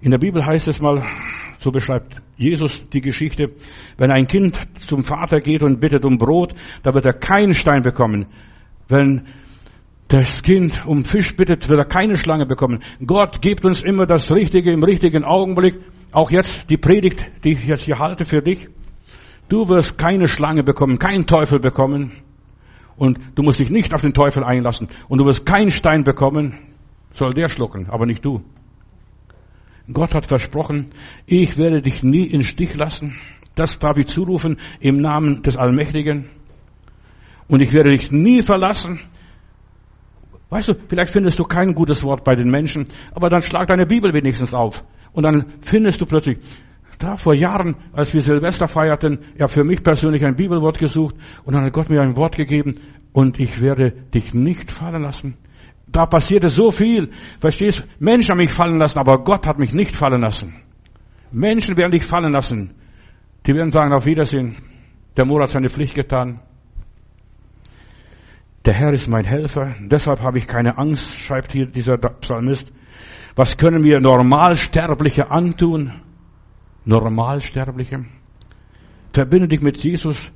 [0.00, 1.02] In der Bibel heißt es mal,
[1.66, 3.50] so beschreibt Jesus die Geschichte,
[3.98, 4.56] wenn ein Kind
[4.86, 6.54] zum Vater geht und bittet um Brot,
[6.84, 8.26] da wird er keinen Stein bekommen.
[8.86, 9.26] Wenn
[10.06, 12.84] das Kind um Fisch bittet, wird er keine Schlange bekommen.
[13.04, 15.80] Gott gibt uns immer das Richtige im richtigen Augenblick.
[16.12, 18.68] Auch jetzt die Predigt, die ich jetzt hier halte für dich.
[19.48, 22.12] Du wirst keine Schlange bekommen, keinen Teufel bekommen.
[22.96, 24.86] Und du musst dich nicht auf den Teufel einlassen.
[25.08, 26.58] Und du wirst keinen Stein bekommen.
[27.12, 28.44] Soll der schlucken, aber nicht du.
[29.92, 30.88] Gott hat versprochen,
[31.26, 33.18] ich werde dich nie in Stich lassen.
[33.54, 36.28] Das darf ich zurufen im Namen des Allmächtigen.
[37.48, 39.00] Und ich werde dich nie verlassen.
[40.50, 43.86] Weißt du, vielleicht findest du kein gutes Wort bei den Menschen, aber dann schlag deine
[43.86, 44.84] Bibel wenigstens auf.
[45.12, 46.38] Und dann findest du plötzlich,
[46.98, 51.14] da vor Jahren, als wir Silvester feierten, ja für mich persönlich ein Bibelwort gesucht
[51.44, 52.76] und dann hat Gott mir ein Wort gegeben
[53.12, 55.36] und ich werde dich nicht fallen lassen.
[55.86, 57.10] Da passierte so viel.
[57.40, 57.86] Verstehst?
[57.98, 60.54] Menschen haben mich fallen lassen, aber Gott hat mich nicht fallen lassen.
[61.30, 62.74] Menschen werden dich fallen lassen.
[63.46, 64.56] Die werden sagen, auf Wiedersehen.
[65.16, 66.40] Der Moor hat seine Pflicht getan.
[68.64, 69.76] Der Herr ist mein Helfer.
[69.80, 72.72] Deshalb habe ich keine Angst, schreibt hier dieser Psalmist.
[73.36, 75.92] Was können wir Normalsterbliche antun?
[76.84, 78.06] Normalsterbliche.
[79.12, 80.32] Verbinde dich mit Jesus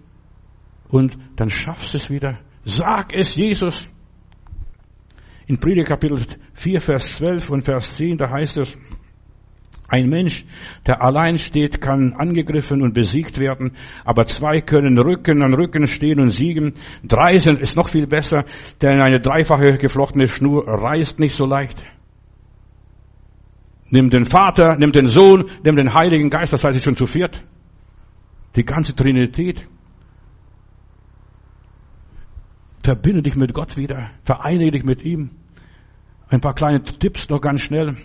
[0.88, 2.38] und dann schaffst es wieder.
[2.64, 3.88] Sag es Jesus.
[5.51, 8.78] In Prediger Kapitel 4, Vers 12 und Vers 10, da heißt es,
[9.88, 10.44] ein Mensch,
[10.86, 13.72] der allein steht, kann angegriffen und besiegt werden,
[14.05, 16.76] aber zwei können Rücken an Rücken stehen und siegen.
[17.03, 18.44] Drei sind, ist noch viel besser,
[18.80, 21.82] denn eine dreifache geflochtene Schnur reißt nicht so leicht.
[23.88, 27.07] Nimm den Vater, nimm den Sohn, nimm den Heiligen Geist, das heißt ich schon zu
[27.07, 27.42] viert.
[28.55, 29.66] Die ganze Trinität.
[32.84, 35.39] Verbinde dich mit Gott wieder, vereinige dich mit ihm.
[36.30, 37.96] Ein paar kleine Tipps noch ganz schnell.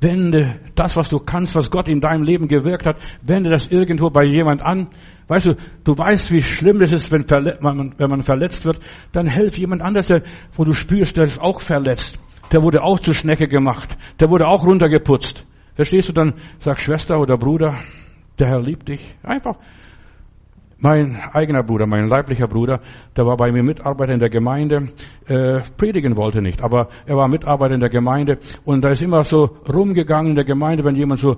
[0.00, 4.10] Wende das, was du kannst, was Gott in deinem Leben gewirkt hat, wende das irgendwo
[4.10, 4.88] bei jemand an.
[5.26, 7.24] Weißt du, du weißt, wie schlimm das ist, wenn,
[7.60, 8.78] man, wenn man verletzt wird.
[9.12, 10.22] Dann helf jemand anders, der,
[10.54, 12.20] wo du spürst, der ist auch verletzt.
[12.52, 13.96] Der wurde auch zur Schnecke gemacht.
[14.20, 15.44] Der wurde auch runtergeputzt.
[15.74, 16.34] Verstehst du dann?
[16.60, 17.78] Sag Schwester oder Bruder,
[18.38, 19.14] der Herr liebt dich.
[19.22, 19.56] Einfach
[20.78, 22.80] mein eigener Bruder, mein leiblicher Bruder,
[23.16, 24.90] der war bei mir Mitarbeiter in der Gemeinde,
[25.26, 29.24] äh, predigen wollte nicht, aber er war Mitarbeiter in der Gemeinde und da ist immer
[29.24, 31.36] so rumgegangen in der Gemeinde, wenn jemand so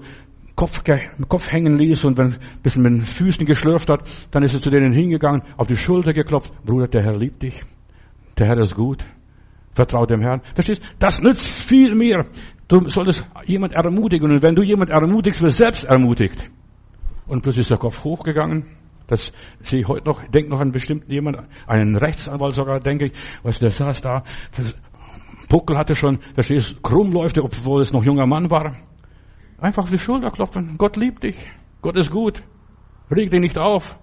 [0.57, 0.83] Kopf,
[1.29, 4.01] Kopf hängen ließ und wenn bisschen mit den Füßen geschlürft hat,
[4.33, 7.63] dann ist er zu denen hingegangen, auf die Schulter geklopft, Bruder, der Herr liebt dich,
[8.37, 9.05] der Herr ist gut,
[9.73, 10.43] vertrau dem Herrn.
[10.55, 10.83] Verstehst?
[10.99, 12.27] Das nützt viel mehr.
[12.67, 16.43] Du solltest jemand ermutigen und wenn du jemand ermutigst, wirst selbst ermutigt.
[17.29, 18.65] Und plötzlich ist der Kopf hochgegangen
[19.09, 23.13] das sehe ich heute noch, denke noch an bestimmten jemand, einen Rechtsanwalt sogar, denke ich,
[23.43, 24.23] du, der saß da,
[24.57, 24.75] das
[25.49, 28.77] Puckel hatte schon, da steht krumm läuft, obwohl es noch junger Mann war.
[29.59, 30.77] Einfach auf die Schulter klopfen.
[30.79, 31.37] Gott liebt dich.
[31.81, 32.43] Gott ist gut.
[33.11, 33.99] Reg dich nicht auf.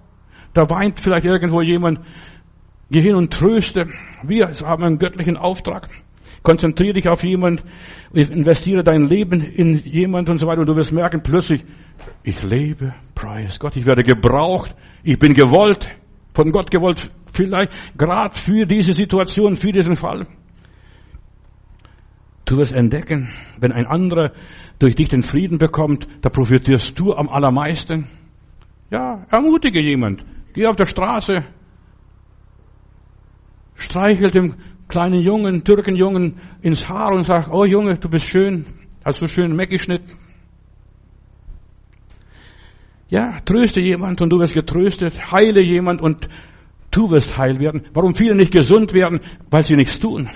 [0.54, 2.00] Da weint vielleicht irgendwo jemand.
[2.90, 3.88] Geh hin und tröste.
[4.24, 5.90] Wir haben einen göttlichen Auftrag.
[6.46, 7.64] Konzentriere dich auf jemand,
[8.14, 11.66] investiere dein Leben in jemand und so weiter und du wirst merken plötzlich,
[12.22, 15.90] ich lebe, preis Gott, ich werde gebraucht, ich bin gewollt,
[16.36, 20.28] von Gott gewollt, vielleicht gerade für diese Situation, für diesen Fall.
[22.46, 24.32] Du wirst entdecken, wenn ein anderer
[24.78, 28.08] durch dich den Frieden bekommt, da profitierst du am allermeisten.
[28.92, 30.24] Ja, ermutige jemand.
[30.54, 31.44] Geh auf der Straße,
[33.74, 34.54] streichel dem
[34.88, 38.66] kleinen Jungen, Türkenjungen ins Haar und sagt, oh Junge, du bist schön,
[39.04, 39.72] hast so schön Meck
[43.10, 46.28] Ja, tröste jemand und du wirst getröstet, heile jemand und
[46.96, 47.82] Du wirst heil werden.
[47.94, 49.20] Warum viele nicht gesund werden?
[49.52, 50.30] Weil sie nichts tun.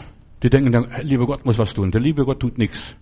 [0.44, 1.90] Die denken, der liebe Gott muss was tun.
[1.90, 2.98] Der liebe Gott tut nichts.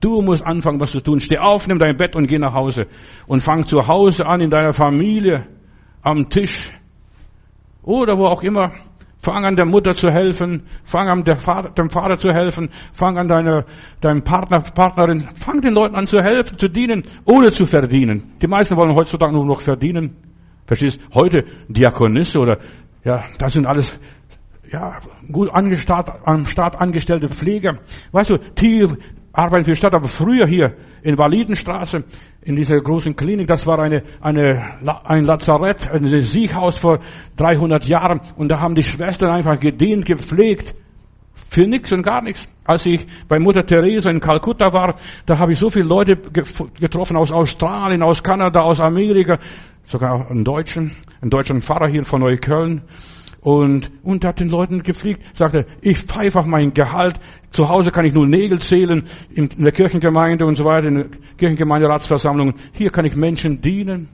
[0.00, 1.20] Du musst anfangen, was zu tun.
[1.20, 2.88] Steh auf, nimm dein Bett und geh nach Hause.
[3.28, 5.46] Und fang zu Hause an, in deiner Familie,
[6.02, 6.72] am Tisch.
[7.84, 8.72] Oder wo auch immer.
[9.26, 10.62] Fang an, der Mutter zu helfen.
[10.84, 12.70] Fang an, Vater, dem Vater zu helfen.
[12.92, 13.64] Fang an, deiner,
[14.00, 15.28] deinem Partner, Partnerin.
[15.34, 18.34] Fang den Leuten an zu helfen, zu dienen, ohne zu verdienen.
[18.40, 20.16] Die meisten wollen heutzutage nur noch verdienen.
[20.64, 21.00] Verstehst?
[21.12, 22.58] Heute Diakonisse oder,
[23.02, 23.98] ja, das sind alles,
[24.70, 25.00] ja,
[25.32, 27.80] gut angestart, am Staat angestellte Pfleger.
[28.12, 28.86] Weißt du, die
[29.32, 32.02] arbeiten für die Stadt, aber früher hier in Validenstraße,
[32.42, 36.98] in dieser großen Klinik, das war eine, eine, ein Lazarett, ein Sieghaus vor
[37.36, 40.74] 300 Jahren und da haben die Schwestern einfach gedient, gepflegt.
[41.48, 42.48] Für nichts und gar nichts.
[42.64, 44.96] Als ich bei Mutter Teresa in Kalkutta war,
[45.26, 49.38] da habe ich so viele Leute getroffen aus Australien, aus Kanada, aus Amerika,
[49.84, 52.82] sogar einen Deutschen, einen deutschen Pfarrer hier von Neukölln.
[53.46, 57.20] Und, und hat den Leuten gepflegt, sagte, ich pfeife auf mein Gehalt,
[57.50, 61.06] zu Hause kann ich nur Nägel zählen, in der Kirchengemeinde und so weiter, in der
[61.38, 64.08] Kirchengemeinderatsversammlung, hier kann ich Menschen dienen.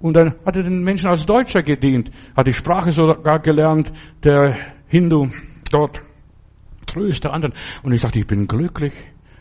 [0.00, 3.90] Und dann hat er den Menschen als Deutscher gedient, hat die Sprache sogar gelernt,
[4.22, 4.54] der
[4.86, 5.28] Hindu
[5.70, 6.02] dort,
[6.84, 7.54] tröste anderen.
[7.82, 8.92] Und ich sagte, ich bin glücklich.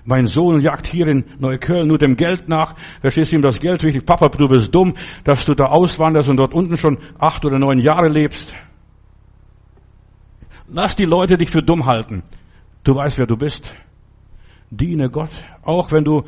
[0.05, 2.75] Mein Sohn jagt hier in Neukölln nur dem Geld nach.
[3.01, 4.05] Verstehst du ihm das Geld wichtig?
[4.05, 4.93] Papa, du bist dumm,
[5.25, 8.55] dass du da auswanderst und dort unten schon acht oder neun Jahre lebst.
[10.73, 12.23] Lass die Leute dich für dumm halten.
[12.83, 13.75] Du weißt, wer du bist.
[14.69, 15.31] Diene Gott.
[15.63, 16.23] Auch wenn du,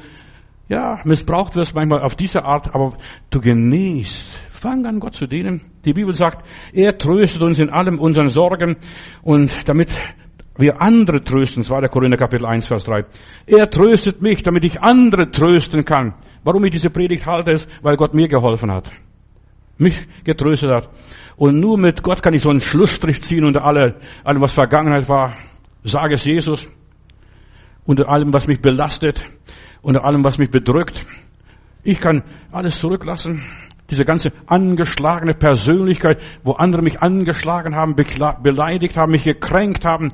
[0.67, 2.97] ja, missbraucht wirst manchmal auf diese Art, aber
[3.29, 4.27] du genießt.
[4.49, 5.61] Fang an, Gott zu dienen.
[5.85, 8.77] Die Bibel sagt, er tröstet uns in allem unseren Sorgen
[9.21, 9.89] und damit
[10.57, 11.87] wir andere trösten, 2.
[11.87, 13.05] Korinther Kapitel 1, Vers 3.
[13.47, 16.15] Er tröstet mich, damit ich andere trösten kann.
[16.43, 18.91] Warum ich diese Predigt halte, ist, weil Gott mir geholfen hat.
[19.77, 20.89] Mich getröstet hat.
[21.35, 25.09] Und nur mit Gott kann ich so einen Schlussstrich ziehen unter alle, allem, was Vergangenheit
[25.09, 25.35] war.
[25.83, 26.67] Sage es Jesus.
[27.85, 29.23] Unter allem, was mich belastet.
[29.81, 31.05] Unter allem, was mich bedrückt.
[31.83, 33.43] Ich kann alles zurücklassen.
[33.89, 40.13] Diese ganze angeschlagene Persönlichkeit, wo andere mich angeschlagen haben, beleidigt haben, mich gekränkt haben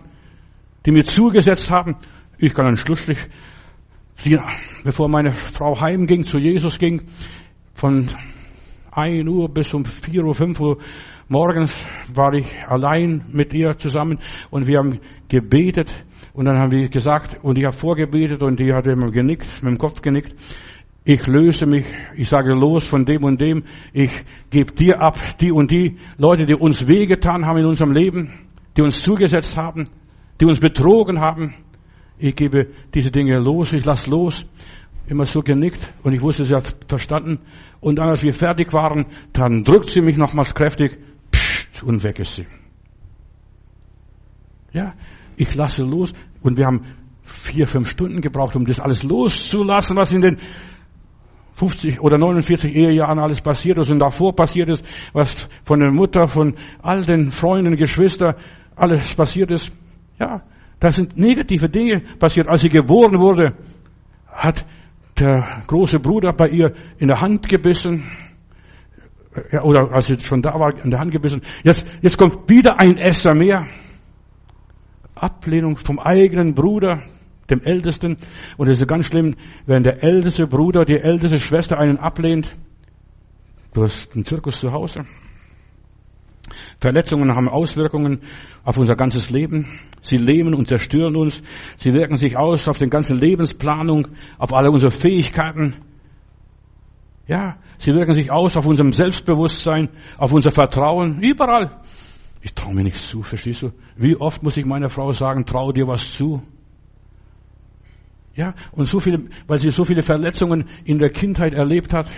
[0.86, 1.98] die mir zugesetzt haben.
[2.38, 3.20] Ich kann einen Schlussstrich
[4.16, 4.40] ziehen,
[4.84, 7.08] bevor meine Frau heimging, zu Jesus ging,
[7.74, 8.10] von
[9.00, 10.78] 1 Uhr bis um 4 Uhr, 5 Uhr
[11.30, 14.20] morgens war ich allein mit ihr zusammen
[14.50, 15.94] und wir haben gebetet
[16.34, 19.72] und dann haben wir gesagt und ich habe vorgebetet und die hat immer genickt, mit
[19.72, 20.36] dem Kopf genickt.
[21.06, 21.86] Ich löse mich,
[22.18, 24.12] ich sage los von dem und dem, ich
[24.50, 28.32] gebe dir ab, die und die Leute, die uns wehgetan haben in unserem Leben,
[28.76, 29.88] die uns zugesetzt haben,
[30.42, 31.56] die uns betrogen haben.
[32.18, 34.46] Ich gebe diese Dinge los, ich lasse los.
[35.10, 37.40] Immer so genickt und ich wusste, sie hat verstanden.
[37.82, 41.00] Und dann, als wir fertig waren, dann drückt sie mich nochmals kräftig
[41.32, 42.46] pssst, und weg ist sie.
[44.72, 44.94] Ja,
[45.36, 46.86] ich lasse los und wir haben
[47.24, 50.38] vier, fünf Stunden gebraucht, um das alles loszulassen, was in den
[51.54, 56.28] 50 oder 49 Ehejahren alles passiert ist und davor passiert ist, was von der Mutter,
[56.28, 58.36] von all den Freunden, Geschwistern,
[58.76, 59.74] alles passiert ist.
[60.20, 60.44] Ja,
[60.80, 62.48] da sind negative Dinge passiert.
[62.48, 63.58] Als sie geboren wurde,
[64.28, 64.66] hat
[65.20, 68.04] der große Bruder bei ihr in der Hand gebissen.
[69.52, 71.42] Ja, oder als sie schon da war, in der Hand gebissen.
[71.64, 73.68] Jetzt, jetzt kommt wieder ein Esser mehr.
[75.16, 77.04] Ablehnung vom eigenen Bruder,
[77.50, 78.18] dem Ältesten.
[78.58, 82.52] Und es ist ganz schlimm, wenn der älteste Bruder, die älteste Schwester einen ablehnt.
[83.74, 85.06] Du hast einen Zirkus zu Hause.
[86.80, 88.22] Verletzungen haben Auswirkungen
[88.64, 89.80] auf unser ganzes Leben.
[90.02, 91.44] Sie lähmen und zerstören uns.
[91.78, 95.76] Sie wirken sich aus auf den ganzen Lebensplanung, auf alle unsere Fähigkeiten.
[97.28, 101.82] Ja, sie wirken sich aus auf unserem Selbstbewusstsein, auf unser Vertrauen, überall.
[102.42, 103.72] Ich traue mir nichts zu, verstehst du?
[103.96, 106.42] Wie oft muss ich meiner Frau sagen, trau dir was zu?
[108.36, 112.10] Ja, und so viele, weil sie so viele Verletzungen in der Kindheit erlebt hat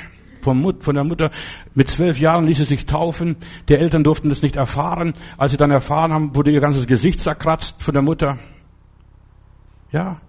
[0.43, 1.31] von der Mutter.
[1.73, 3.37] Mit zwölf Jahren ließ sie sich taufen.
[3.69, 5.13] Die Eltern durften das nicht erfahren.
[5.37, 8.39] Als sie dann erfahren haben, wurde ihr ganzes Gesicht zerkratzt von der Mutter.
[9.91, 10.21] Ja.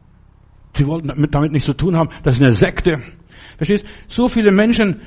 [0.74, 2.10] Sie wollten damit, damit nichts zu tun haben.
[2.22, 3.02] Das ist eine Sekte.
[3.56, 3.84] Verstehst?
[4.08, 5.02] So viele Menschen,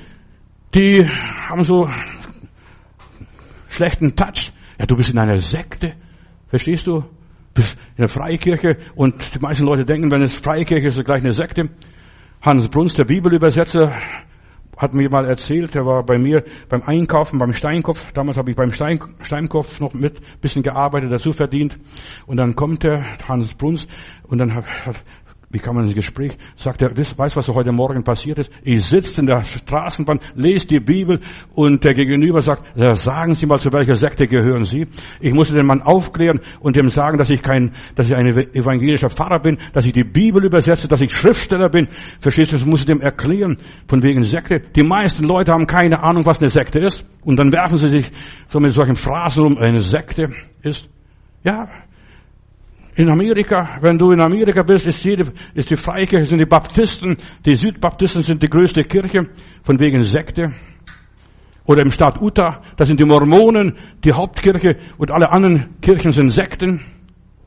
[0.73, 1.07] die
[1.49, 1.89] haben so
[3.67, 4.51] schlechten Touch.
[4.79, 5.93] Ja, du bist in einer Sekte.
[6.47, 7.01] Verstehst du?
[7.01, 10.99] Du bist in der Freikirche und die meisten Leute denken, wenn es Freikirche ist, ist
[10.99, 11.69] es gleich eine Sekte.
[12.41, 13.95] Hans Bruns, der Bibelübersetzer,
[14.77, 18.11] hat mir mal erzählt, der war bei mir beim Einkaufen, beim Steinkopf.
[18.13, 21.77] Damals habe ich beim Stein, Steinkopf noch mit bisschen gearbeitet, dazu verdient.
[22.25, 23.87] Und dann kommt der Hans Bruns
[24.23, 24.95] und dann hat, hat,
[25.49, 26.37] Wie kann man ins Gespräch?
[26.55, 28.51] Sagt er, weißt, was heute Morgen passiert ist?
[28.63, 31.19] Ich sitze in der Straßenbahn, lese die Bibel
[31.53, 34.87] und der Gegenüber sagt, sagen Sie mal, zu welcher Sekte gehören Sie?
[35.19, 39.09] Ich musste den Mann aufklären und dem sagen, dass ich kein, dass ich ein evangelischer
[39.09, 41.87] Pfarrer bin, dass ich die Bibel übersetze, dass ich Schriftsteller bin.
[42.19, 42.57] Verstehst du?
[42.57, 43.57] Das muss ich dem erklären.
[43.87, 44.61] Von wegen Sekte.
[44.75, 47.05] Die meisten Leute haben keine Ahnung, was eine Sekte ist.
[47.23, 48.11] Und dann werfen sie sich
[48.49, 50.29] so mit solchen Phrasen um, eine Sekte
[50.61, 50.87] ist.
[51.43, 51.67] Ja,
[52.95, 57.17] in Amerika, wenn du in Amerika bist, ist, jede, ist die Freikirche, sind die Baptisten,
[57.45, 59.27] die Südbaptisten sind die größte Kirche,
[59.63, 60.53] von wegen Sekte.
[61.65, 66.29] Oder im Staat Utah, da sind die Mormonen, die Hauptkirche und alle anderen Kirchen sind
[66.29, 66.81] Sekten.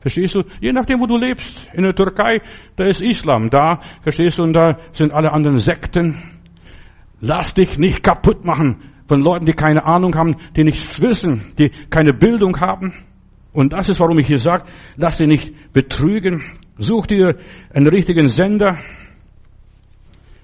[0.01, 0.43] Verstehst du?
[0.61, 1.59] Je nachdem, wo du lebst.
[1.73, 2.41] In der Türkei,
[2.75, 3.49] da ist Islam.
[3.49, 6.21] Da, verstehst du, und da sind alle anderen Sekten.
[7.21, 8.77] Lass dich nicht kaputt machen
[9.07, 12.93] von Leuten, die keine Ahnung haben, die nichts wissen, die keine Bildung haben.
[13.51, 16.43] Und das ist, warum ich hier sage, lass dich nicht betrügen.
[16.77, 17.35] Such dir
[17.73, 18.77] einen richtigen Sender.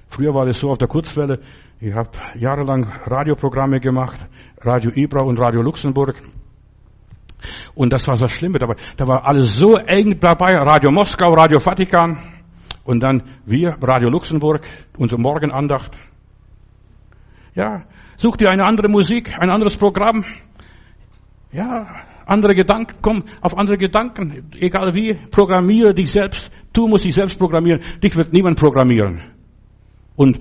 [0.08, 1.39] Früher war es so auf der Kurzwelle,
[1.80, 4.18] ich habe jahrelang Radioprogramme gemacht,
[4.62, 6.16] Radio Ibra und Radio Luxemburg.
[7.76, 8.76] Und das war das Schlimme dabei.
[8.95, 12.18] Da war alles so eng dabei, Radio Moskau, Radio Vatikan
[12.86, 14.62] und dann wir, Radio Luxemburg,
[14.97, 15.97] unsere Morgenandacht.
[17.53, 17.84] Ja,
[18.18, 20.24] such dir eine andere Musik, ein anderes Programm.
[21.51, 21.88] Ja,
[22.26, 26.51] andere Gedanken, komm auf andere Gedanken, egal wie, programmiere dich selbst.
[26.73, 27.82] Du musst dich selbst programmieren.
[28.03, 29.21] Dich wird niemand programmieren.
[30.15, 30.39] Und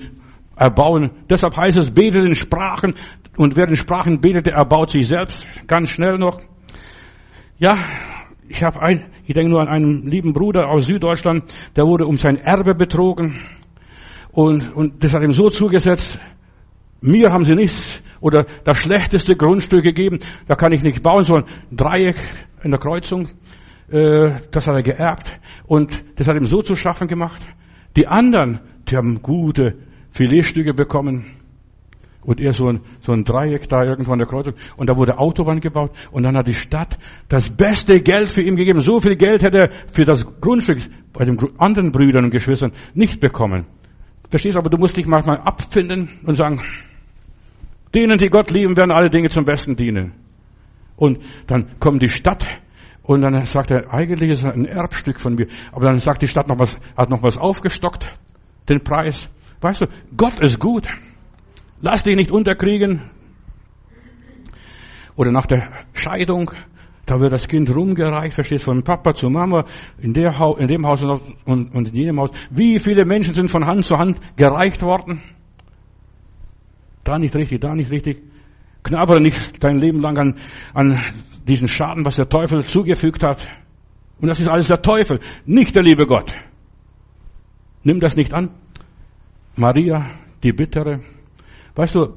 [0.56, 1.10] erbauen.
[1.28, 2.94] Deshalb heißt es, betet in Sprachen.
[3.36, 5.44] Und wer in Sprachen betet, der erbaut sich selbst.
[5.66, 6.40] Ganz schnell noch.
[7.58, 7.76] Ja,
[8.48, 11.44] ich habe ein, ich denke nur an einen lieben Bruder aus Süddeutschland,
[11.76, 13.40] der wurde um sein Erbe betrogen.
[14.32, 16.18] Und, und das hat ihm so zugesetzt,
[17.04, 21.50] mir haben sie nichts oder das schlechteste Grundstück gegeben, da kann ich nicht bauen, sondern
[21.70, 22.16] ein Dreieck
[22.62, 23.28] in der Kreuzung,
[23.90, 27.42] äh, das hat er geerbt und das hat ihm so zu schaffen gemacht.
[27.96, 29.76] Die anderen, die haben gute
[30.12, 31.26] Filetstücke bekommen
[32.22, 35.18] und er so ein, so ein Dreieck da irgendwo an der Kreuzung und da wurde
[35.18, 36.96] Autobahn gebaut und dann hat die Stadt
[37.28, 38.80] das beste Geld für ihn gegeben.
[38.80, 40.78] So viel Geld hätte er für das Grundstück
[41.12, 43.66] bei den anderen Brüdern und Geschwistern nicht bekommen.
[44.30, 46.62] Verstehst aber du musst dich manchmal abfinden und sagen,
[47.94, 50.12] Denen, die Gott lieben, werden alle Dinge zum Besten dienen.
[50.96, 52.46] Und dann kommt die Stadt
[53.02, 55.46] und dann sagt er, eigentlich ist es ein Erbstück von mir.
[55.72, 58.08] Aber dann sagt die Stadt noch was, hat noch was aufgestockt,
[58.68, 59.28] den Preis.
[59.60, 59.86] Weißt du,
[60.16, 60.88] Gott ist gut.
[61.80, 63.10] Lass dich nicht unterkriegen.
[65.16, 66.50] Oder nach der Scheidung,
[67.06, 69.66] da wird das Kind rumgereicht, verstehst, von Papa zu Mama,
[69.98, 72.30] in, der ha in dem Haus und, und in jenem Haus.
[72.50, 75.22] Wie viele Menschen sind von Hand zu Hand gereicht worden?
[77.04, 78.22] Da nicht richtig, da nicht richtig.
[78.82, 80.38] Knabere nicht dein Leben lang an,
[80.72, 81.00] an
[81.46, 83.46] diesen Schaden, was der Teufel zugefügt hat.
[84.20, 86.32] Und das ist alles der Teufel, nicht der liebe Gott.
[87.82, 88.50] Nimm das nicht an.
[89.56, 90.10] Maria,
[90.42, 91.00] die Bittere.
[91.74, 92.14] Weißt du,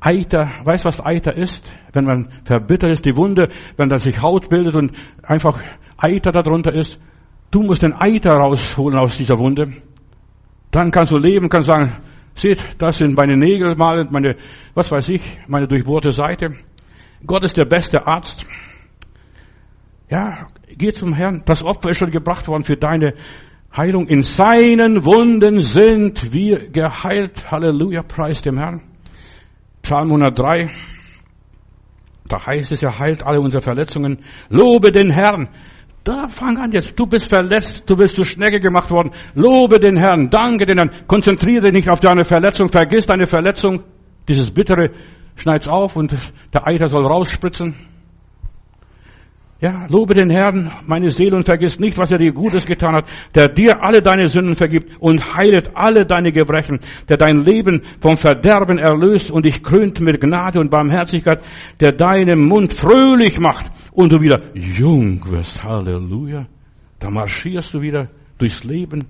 [0.00, 1.72] Eiter, weißt was Eiter ist?
[1.92, 4.92] Wenn man verbittert ist, die Wunde, wenn da sich Haut bildet und
[5.22, 5.62] einfach
[5.96, 6.98] Eiter darunter ist.
[7.50, 9.74] Du musst den Eiter rausholen aus dieser Wunde.
[10.70, 11.98] Dann kannst du leben, kannst sagen,
[12.34, 14.36] Seht, das sind meine Nägel mal, meine,
[14.74, 16.54] was weiß ich, meine durchbohrte Seite.
[17.26, 18.46] Gott ist der beste Arzt.
[20.10, 21.42] Ja, geh zum Herrn.
[21.46, 23.14] Das Opfer ist schon gebracht worden für deine
[23.76, 24.08] Heilung.
[24.08, 27.50] In seinen Wunden sind wir geheilt.
[27.50, 28.82] Halleluja, preis dem Herrn.
[29.82, 30.70] Psalm 103.
[32.28, 34.24] Da heißt es, er heilt alle unsere Verletzungen.
[34.48, 35.48] Lobe den Herrn.
[36.04, 36.98] Da fang an jetzt.
[36.98, 39.12] Du bist verletzt, du bist zu Schnecke gemacht worden.
[39.34, 40.90] Lobe den Herrn, danke den Herrn.
[41.06, 43.84] Konzentriere dich nicht auf deine Verletzung, vergiss deine Verletzung.
[44.28, 44.90] Dieses Bittere
[45.36, 46.16] schneid's auf und
[46.52, 47.91] der Eiter soll rausspritzen.
[49.62, 53.04] Ja, lobe den Herrn, meine Seele, und vergiss nicht, was er dir Gutes getan hat,
[53.32, 58.16] der dir alle deine Sünden vergibt und heilet alle deine Gebrechen, der dein Leben vom
[58.16, 61.44] Verderben erlöst und dich krönt mit Gnade und Barmherzigkeit,
[61.78, 65.62] der deinen Mund fröhlich macht und du wieder jung wirst.
[65.62, 66.48] Halleluja.
[66.98, 68.08] Da marschierst du wieder
[68.38, 69.04] durchs Leben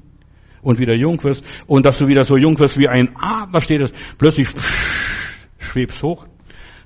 [0.60, 3.80] und wieder jung wirst und dass du wieder so jung wirst wie ein Adler steht
[3.80, 4.48] es, plötzlich
[5.58, 6.26] schwebst hoch.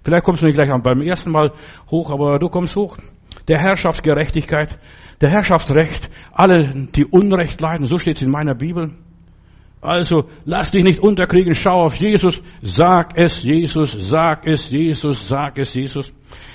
[0.05, 1.51] Vielleicht kommst du nicht gleich beim ersten Mal
[1.91, 2.97] hoch, aber du kommst hoch
[3.49, 4.79] der Herrschaft Gerechtigkeit,
[5.21, 8.93] der Herrschaft Recht, alle, die Unrecht leiden, so steht es in meiner Bibel.
[9.81, 15.59] Also lass dich nicht unterkriegen, schau auf Jesus, sag es Jesus, sag es Jesus, sag
[15.59, 16.13] es Jesus.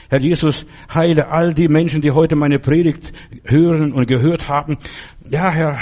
[0.10, 3.14] Herr Jesus, heile all die Menschen, die heute meine Predigt
[3.46, 4.78] hören und gehört haben.
[5.30, 5.80] Ja, Herr,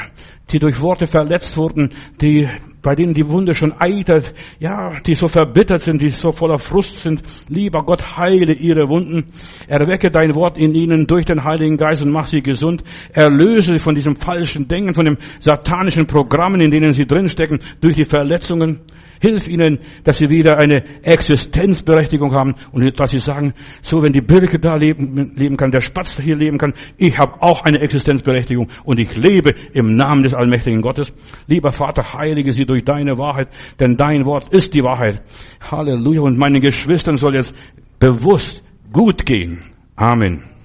[0.51, 1.89] die durch Worte verletzt wurden,
[2.21, 2.47] die
[2.81, 7.03] bei denen die Wunde schon eitert, ja, die so verbittert sind, die so voller Frust
[7.03, 7.21] sind.
[7.47, 9.25] Lieber Gott, heile ihre Wunden.
[9.67, 12.83] Erwecke dein Wort in ihnen durch den Heiligen Geist und mach sie gesund.
[13.11, 17.95] Erlöse sie von diesem falschen Denken, von dem satanischen Programmen, in denen sie drinstecken, durch
[17.95, 18.81] die Verletzungen.
[19.19, 24.21] Hilf ihnen, dass sie wieder eine Existenzberechtigung haben und dass sie sagen, so wenn die
[24.21, 28.67] Birke da leben, leben kann, der Spatz hier leben kann, ich habe auch eine Existenzberechtigung
[28.83, 31.13] und ich lebe im Namen des allmächtigen Gottes.
[31.47, 33.49] Lieber Vater, heilige sie durch deine Wahrheit,
[33.79, 35.21] denn dein Wort ist die Wahrheit.
[35.69, 36.21] Halleluja.
[36.21, 37.53] Und meinen Geschwistern soll jetzt
[37.99, 39.59] bewusst gut gehen.
[39.95, 40.58] Amen.